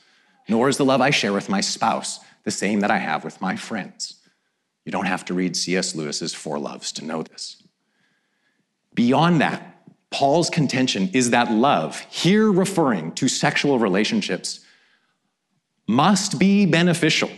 nor 0.48 0.68
is 0.68 0.78
the 0.78 0.84
love 0.84 1.00
I 1.00 1.10
share 1.10 1.32
with 1.32 1.48
my 1.48 1.60
spouse 1.60 2.20
the 2.44 2.50
same 2.50 2.80
that 2.80 2.90
I 2.90 2.98
have 2.98 3.24
with 3.24 3.40
my 3.40 3.56
friends. 3.56 4.20
You 4.84 4.92
don't 4.92 5.06
have 5.06 5.24
to 5.26 5.34
read 5.34 5.56
C.S. 5.56 5.94
Lewis's 5.94 6.34
Four 6.34 6.58
Loves 6.58 6.92
to 6.92 7.04
know 7.04 7.22
this. 7.22 7.62
Beyond 8.94 9.40
that, 9.42 9.77
Paul's 10.10 10.48
contention 10.48 11.10
is 11.12 11.30
that 11.30 11.50
love, 11.50 12.00
here 12.10 12.50
referring 12.50 13.12
to 13.12 13.28
sexual 13.28 13.78
relationships, 13.78 14.60
must 15.86 16.38
be 16.38 16.66
beneficial. 16.66 17.30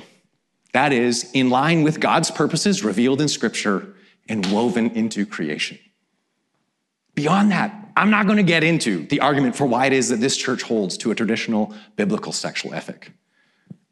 That 0.73 0.93
is, 0.93 1.31
in 1.33 1.51
line 1.51 1.83
with 1.83 2.01
God's 2.01 2.31
purposes 2.31 2.85
revealed 2.85 3.21
in 3.21 3.29
Scripture 3.29 3.95
and 4.29 4.47
woven 4.53 4.91
into 4.91 5.27
creation. 5.27 5.79
Beyond 7.15 7.51
that, 7.51 7.93
I'm 7.97 8.11
not 8.11 8.27
going 8.27 8.37
to 8.37 8.45
get 8.45 8.63
into 8.63 9.07
the 9.07 9.21
argument 9.21 9.57
for 9.57 9.67
why 9.67 9.87
it 9.87 9.93
is 9.93 10.09
that 10.11 10.21
this 10.21 10.37
church 10.37 10.63
holds 10.63 10.97
to 10.99 11.11
a 11.11 11.15
traditional 11.15 11.75
biblical 11.97 12.33
sexual 12.33 12.73
ethic. 12.73 13.13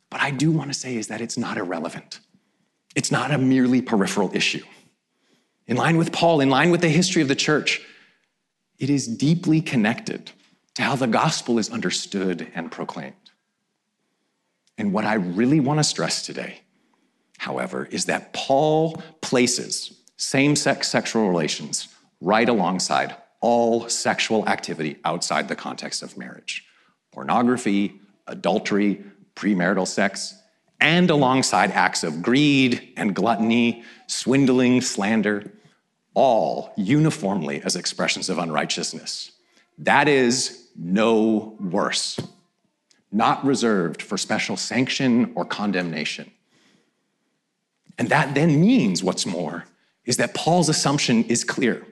But 0.08 0.20
I 0.20 0.30
do 0.30 0.50
want 0.50 0.72
to 0.72 0.78
say 0.78 0.96
is 0.96 1.08
that 1.08 1.20
it's 1.20 1.36
not 1.36 1.58
irrelevant. 1.58 2.20
It's 2.94 3.10
not 3.10 3.30
a 3.30 3.38
merely 3.38 3.82
peripheral 3.82 4.30
issue. 4.34 4.64
In 5.66 5.76
line 5.76 5.98
with 5.98 6.12
Paul, 6.12 6.40
in 6.40 6.48
line 6.48 6.70
with 6.70 6.80
the 6.80 6.88
history 6.88 7.20
of 7.20 7.28
the 7.28 7.34
church, 7.34 7.82
it 8.78 8.90
is 8.90 9.06
deeply 9.06 9.60
connected 9.60 10.30
to 10.74 10.82
how 10.82 10.96
the 10.96 11.06
gospel 11.06 11.58
is 11.58 11.70
understood 11.70 12.50
and 12.54 12.70
proclaimed. 12.70 13.14
And 14.76 14.92
what 14.92 15.04
I 15.04 15.14
really 15.14 15.58
want 15.58 15.80
to 15.80 15.84
stress 15.84 16.24
today, 16.24 16.60
however, 17.36 17.88
is 17.90 18.04
that 18.04 18.32
Paul 18.32 19.02
places 19.20 20.00
same 20.16 20.54
sex 20.56 20.88
sexual 20.88 21.28
relations 21.28 21.88
right 22.20 22.48
alongside 22.48 23.16
all 23.40 23.88
sexual 23.88 24.48
activity 24.48 24.98
outside 25.04 25.48
the 25.48 25.56
context 25.56 26.02
of 26.02 26.16
marriage 26.16 26.64
pornography, 27.12 28.00
adultery, 28.28 29.02
premarital 29.34 29.86
sex, 29.86 30.40
and 30.80 31.10
alongside 31.10 31.72
acts 31.72 32.04
of 32.04 32.22
greed 32.22 32.92
and 32.96 33.14
gluttony, 33.14 33.82
swindling, 34.06 34.80
slander, 34.80 35.50
all 36.18 36.72
uniformly 36.76 37.62
as 37.62 37.76
expressions 37.76 38.28
of 38.28 38.38
unrighteousness. 38.38 39.30
That 39.78 40.08
is 40.08 40.66
no 40.76 41.56
worse, 41.60 42.18
not 43.12 43.44
reserved 43.44 44.02
for 44.02 44.18
special 44.18 44.56
sanction 44.56 45.30
or 45.36 45.44
condemnation. 45.44 46.32
And 47.98 48.08
that 48.08 48.34
then 48.34 48.60
means, 48.60 49.00
what's 49.00 49.26
more, 49.26 49.66
is 50.06 50.16
that 50.16 50.34
Paul's 50.34 50.68
assumption 50.68 51.22
is 51.26 51.44
clear 51.44 51.86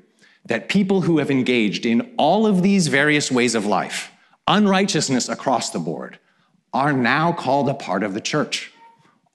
that 0.46 0.68
people 0.68 1.02
who 1.02 1.18
have 1.18 1.30
engaged 1.30 1.86
in 1.86 2.12
all 2.16 2.48
of 2.48 2.62
these 2.62 2.88
various 2.88 3.30
ways 3.30 3.54
of 3.54 3.64
life, 3.64 4.10
unrighteousness 4.48 5.28
across 5.28 5.70
the 5.70 5.78
board, 5.78 6.18
are 6.72 6.92
now 6.92 7.32
called 7.32 7.68
a 7.68 7.74
part 7.74 8.02
of 8.02 8.12
the 8.12 8.20
church. 8.20 8.72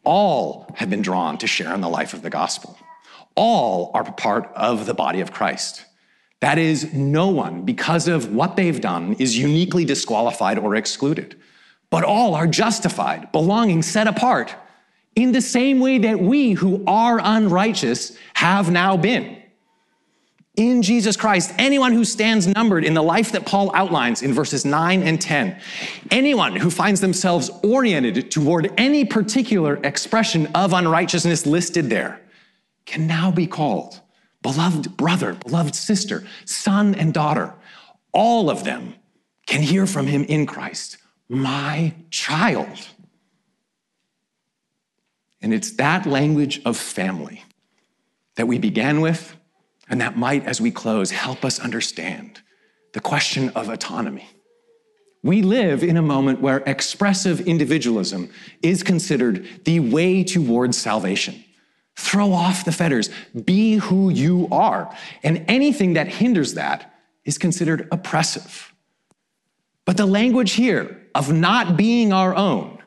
All 0.03 0.69
have 0.75 0.89
been 0.89 1.01
drawn 1.01 1.37
to 1.37 1.47
share 1.47 1.73
in 1.73 1.79
the 1.79 1.87
life 1.87 2.13
of 2.13 2.23
the 2.23 2.29
gospel. 2.29 2.77
All 3.35 3.91
are 3.93 4.03
part 4.13 4.51
of 4.55 4.85
the 4.85 4.93
body 4.93 5.21
of 5.21 5.31
Christ. 5.31 5.85
That 6.39 6.57
is, 6.57 6.93
no 6.93 7.27
one, 7.27 7.63
because 7.63 8.07
of 8.07 8.33
what 8.33 8.55
they've 8.55 8.81
done, 8.81 9.13
is 9.13 9.37
uniquely 9.37 9.85
disqualified 9.85 10.57
or 10.57 10.75
excluded, 10.75 11.39
but 11.89 12.03
all 12.03 12.33
are 12.33 12.47
justified, 12.47 13.31
belonging, 13.31 13.83
set 13.83 14.07
apart, 14.07 14.55
in 15.15 15.33
the 15.33 15.41
same 15.41 15.79
way 15.79 15.99
that 15.99 16.19
we 16.19 16.53
who 16.53 16.83
are 16.87 17.19
unrighteous 17.23 18.17
have 18.33 18.71
now 18.71 18.97
been 18.97 19.41
in 20.55 20.81
Jesus 20.81 21.15
Christ, 21.15 21.53
anyone 21.57 21.93
who 21.93 22.03
stands 22.03 22.45
numbered 22.45 22.83
in 22.83 22.93
the 22.93 23.01
life 23.01 23.31
that 23.31 23.45
Paul 23.45 23.71
outlines 23.73 24.21
in 24.21 24.33
verses 24.33 24.65
9 24.65 25.01
and 25.01 25.19
10, 25.19 25.59
anyone 26.11 26.55
who 26.55 26.69
finds 26.69 26.99
themselves 26.99 27.49
oriented 27.63 28.29
toward 28.29 28.71
any 28.77 29.05
particular 29.05 29.79
expression 29.83 30.47
of 30.47 30.73
unrighteousness 30.73 31.45
listed 31.45 31.89
there, 31.89 32.19
can 32.85 33.07
now 33.07 33.31
be 33.31 33.47
called 33.47 33.99
beloved 34.41 34.97
brother, 34.97 35.33
beloved 35.33 35.75
sister, 35.75 36.23
son 36.45 36.95
and 36.95 37.13
daughter. 37.13 37.53
All 38.11 38.49
of 38.49 38.63
them 38.63 38.95
can 39.45 39.61
hear 39.61 39.85
from 39.85 40.07
him 40.07 40.23
in 40.23 40.45
Christ, 40.45 40.97
my 41.29 41.93
child. 42.09 42.87
And 45.41 45.53
it's 45.53 45.71
that 45.73 46.05
language 46.05 46.61
of 46.65 46.77
family 46.77 47.43
that 48.35 48.47
we 48.47 48.57
began 48.57 49.01
with 49.01 49.35
and 49.91 49.99
that 49.99 50.17
might, 50.17 50.45
as 50.45 50.61
we 50.61 50.71
close, 50.71 51.11
help 51.11 51.43
us 51.43 51.59
understand 51.59 52.41
the 52.93 53.01
question 53.01 53.49
of 53.49 53.67
autonomy. 53.67 54.27
We 55.21 55.41
live 55.41 55.83
in 55.83 55.97
a 55.97 56.01
moment 56.01 56.41
where 56.41 56.63
expressive 56.65 57.41
individualism 57.41 58.29
is 58.63 58.83
considered 58.83 59.47
the 59.65 59.81
way 59.81 60.23
towards 60.23 60.77
salvation. 60.77 61.43
Throw 62.01 62.33
off 62.33 62.65
the 62.65 62.71
fetters, 62.71 63.11
be 63.45 63.75
who 63.75 64.09
you 64.09 64.47
are. 64.51 64.93
And 65.21 65.45
anything 65.47 65.93
that 65.93 66.07
hinders 66.07 66.55
that 66.55 66.93
is 67.25 67.37
considered 67.37 67.87
oppressive. 67.91 68.73
But 69.85 69.97
the 69.97 70.07
language 70.07 70.53
here 70.53 71.07
of 71.13 71.31
not 71.31 71.77
being 71.77 72.11
our 72.11 72.35
own 72.35 72.79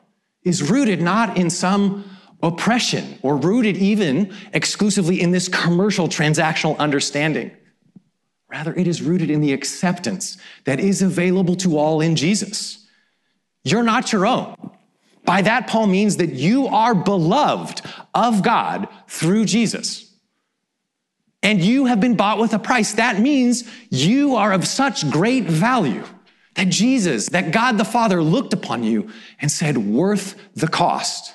is 0.43 0.69
rooted 0.69 1.01
not 1.01 1.37
in 1.37 1.49
some 1.49 2.03
oppression 2.43 3.17
or 3.21 3.37
rooted 3.37 3.77
even 3.77 4.33
exclusively 4.51 5.21
in 5.21 5.31
this 5.31 5.47
commercial 5.47 6.09
transactional 6.09 6.77
understanding. 6.77 7.51
Rather, 8.49 8.75
it 8.75 8.85
is 8.85 9.01
rooted 9.01 9.29
in 9.29 9.39
the 9.39 9.53
acceptance 9.53 10.37
that 10.65 10.81
is 10.81 11.01
available 11.01 11.55
to 11.55 11.77
all 11.77 12.01
in 12.01 12.17
Jesus. 12.17 12.85
You're 13.63 13.81
not 13.81 14.11
your 14.11 14.25
own. 14.25 14.74
By 15.25 15.41
that, 15.41 15.67
Paul 15.67 15.87
means 15.87 16.17
that 16.17 16.33
you 16.33 16.67
are 16.67 16.95
beloved 16.95 17.81
of 18.13 18.43
God 18.43 18.87
through 19.07 19.45
Jesus. 19.45 20.13
And 21.41 21.61
you 21.61 21.85
have 21.85 21.99
been 21.99 22.15
bought 22.15 22.39
with 22.39 22.53
a 22.53 22.59
price. 22.59 22.93
That 22.93 23.19
means 23.19 23.69
you 23.89 24.35
are 24.35 24.53
of 24.53 24.67
such 24.67 25.09
great 25.11 25.45
value 25.45 26.03
That 26.55 26.69
Jesus, 26.69 27.29
that 27.29 27.51
God 27.51 27.77
the 27.77 27.85
Father 27.85 28.23
looked 28.23 28.53
upon 28.53 28.83
you 28.83 29.09
and 29.39 29.51
said, 29.51 29.77
worth 29.77 30.35
the 30.55 30.67
cost. 30.67 31.33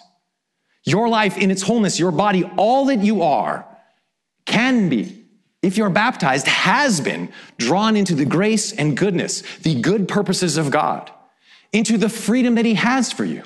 Your 0.84 1.08
life 1.08 1.36
in 1.36 1.50
its 1.50 1.62
wholeness, 1.62 2.00
your 2.00 2.10
body, 2.10 2.44
all 2.56 2.86
that 2.86 3.00
you 3.00 3.22
are, 3.22 3.66
can 4.46 4.88
be, 4.88 5.26
if 5.62 5.76
you're 5.76 5.90
baptized, 5.90 6.46
has 6.46 7.02
been 7.02 7.30
drawn 7.58 7.96
into 7.96 8.14
the 8.14 8.24
grace 8.24 8.72
and 8.72 8.96
goodness, 8.96 9.42
the 9.58 9.80
good 9.80 10.08
purposes 10.08 10.56
of 10.56 10.70
God, 10.70 11.10
into 11.70 11.98
the 11.98 12.08
freedom 12.08 12.54
that 12.54 12.64
He 12.64 12.74
has 12.74 13.12
for 13.12 13.26
you. 13.26 13.42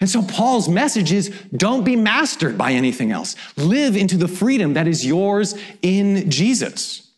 And 0.00 0.08
so 0.08 0.22
Paul's 0.22 0.68
message 0.68 1.10
is 1.12 1.28
don't 1.56 1.84
be 1.84 1.96
mastered 1.96 2.56
by 2.56 2.72
anything 2.72 3.10
else. 3.10 3.34
Live 3.56 3.96
into 3.96 4.16
the 4.16 4.28
freedom 4.28 4.74
that 4.74 4.86
is 4.86 5.04
yours 5.04 5.58
in 5.82 6.30
Jesus. 6.30 7.10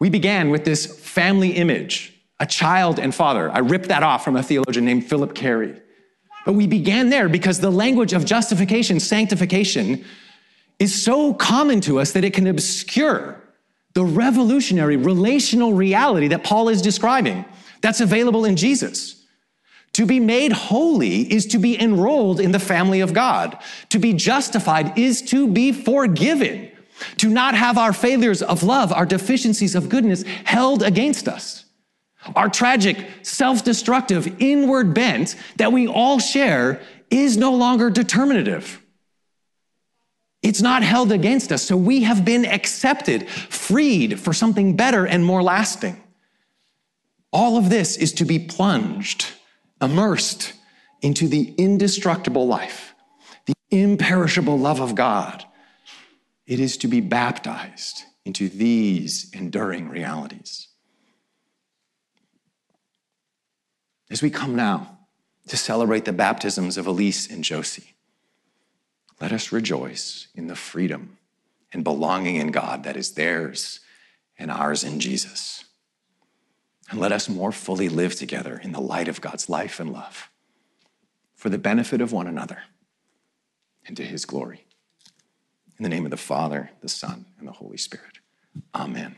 We 0.00 0.10
began 0.10 0.50
with 0.50 0.64
this 0.64 0.86
family 1.00 1.52
image, 1.52 2.12
a 2.40 2.46
child 2.46 2.98
and 2.98 3.14
father. 3.14 3.50
I 3.50 3.58
ripped 3.58 3.88
that 3.88 4.02
off 4.02 4.24
from 4.24 4.36
a 4.36 4.42
theologian 4.42 4.84
named 4.84 5.06
Phillip 5.06 5.34
Cary. 5.34 5.80
But 6.44 6.52
we 6.52 6.66
began 6.66 7.10
there 7.10 7.28
because 7.28 7.60
the 7.60 7.70
language 7.70 8.12
of 8.12 8.24
justification, 8.24 9.00
sanctification, 9.00 10.04
is 10.78 11.02
so 11.02 11.32
common 11.32 11.80
to 11.82 11.98
us 11.98 12.12
that 12.12 12.24
it 12.24 12.34
can 12.34 12.46
obscure 12.46 13.42
the 13.94 14.04
revolutionary 14.04 14.96
relational 14.96 15.72
reality 15.72 16.28
that 16.28 16.44
Paul 16.44 16.68
is 16.68 16.82
describing 16.82 17.44
that's 17.80 18.00
available 18.00 18.44
in 18.44 18.56
Jesus. 18.56 19.15
To 19.96 20.04
be 20.04 20.20
made 20.20 20.52
holy 20.52 21.22
is 21.32 21.46
to 21.46 21.58
be 21.58 21.80
enrolled 21.80 22.38
in 22.38 22.52
the 22.52 22.58
family 22.58 23.00
of 23.00 23.14
God. 23.14 23.56
To 23.88 23.98
be 23.98 24.12
justified 24.12 24.98
is 24.98 25.22
to 25.30 25.48
be 25.48 25.72
forgiven. 25.72 26.70
To 27.16 27.30
not 27.30 27.54
have 27.54 27.78
our 27.78 27.94
failures 27.94 28.42
of 28.42 28.62
love, 28.62 28.92
our 28.92 29.06
deficiencies 29.06 29.74
of 29.74 29.88
goodness 29.88 30.22
held 30.44 30.82
against 30.82 31.28
us. 31.28 31.64
Our 32.34 32.50
tragic, 32.50 33.08
self 33.22 33.64
destructive, 33.64 34.36
inward 34.38 34.92
bent 34.92 35.34
that 35.56 35.72
we 35.72 35.88
all 35.88 36.18
share 36.18 36.82
is 37.08 37.38
no 37.38 37.54
longer 37.54 37.88
determinative. 37.88 38.82
It's 40.42 40.60
not 40.60 40.82
held 40.82 41.10
against 41.10 41.50
us. 41.50 41.62
So 41.62 41.74
we 41.74 42.02
have 42.02 42.22
been 42.22 42.44
accepted, 42.44 43.30
freed 43.30 44.20
for 44.20 44.34
something 44.34 44.76
better 44.76 45.06
and 45.06 45.24
more 45.24 45.42
lasting. 45.42 45.98
All 47.32 47.56
of 47.56 47.70
this 47.70 47.96
is 47.96 48.12
to 48.12 48.26
be 48.26 48.38
plunged 48.38 49.32
immersed 49.80 50.54
into 51.02 51.28
the 51.28 51.54
indestructible 51.58 52.46
life, 52.46 52.94
the 53.46 53.54
imperishable 53.70 54.58
love 54.58 54.80
of 54.80 54.94
God. 54.94 55.44
It 56.46 56.60
is 56.60 56.76
to 56.78 56.88
be 56.88 57.00
baptized 57.00 58.04
into 58.24 58.48
these 58.48 59.30
enduring 59.32 59.88
realities. 59.88 60.68
As 64.10 64.22
we 64.22 64.30
come 64.30 64.56
now 64.56 64.98
to 65.48 65.56
celebrate 65.56 66.04
the 66.04 66.12
baptisms 66.12 66.76
of 66.76 66.86
Elise 66.86 67.30
and 67.30 67.44
Josie, 67.44 67.94
let 69.20 69.32
us 69.32 69.52
rejoice 69.52 70.28
in 70.34 70.46
the 70.46 70.56
freedom 70.56 71.18
and 71.72 71.84
belonging 71.84 72.36
in 72.36 72.48
God 72.48 72.84
that 72.84 72.96
is 72.96 73.12
theirs 73.12 73.80
and 74.38 74.50
ours 74.50 74.84
in 74.84 75.00
Jesus. 75.00 75.65
And 76.90 77.00
let 77.00 77.12
us 77.12 77.28
more 77.28 77.52
fully 77.52 77.88
live 77.88 78.14
together 78.14 78.60
in 78.62 78.72
the 78.72 78.80
light 78.80 79.08
of 79.08 79.20
God's 79.20 79.48
life 79.48 79.80
and 79.80 79.92
love 79.92 80.30
for 81.34 81.48
the 81.48 81.58
benefit 81.58 82.00
of 82.00 82.12
one 82.12 82.26
another 82.26 82.62
and 83.86 83.96
to 83.96 84.04
his 84.04 84.24
glory. 84.24 84.64
In 85.78 85.82
the 85.82 85.88
name 85.88 86.04
of 86.04 86.10
the 86.10 86.16
Father, 86.16 86.70
the 86.80 86.88
Son, 86.88 87.26
and 87.38 87.46
the 87.46 87.52
Holy 87.52 87.76
Spirit. 87.76 88.18
Amen. 88.74 89.16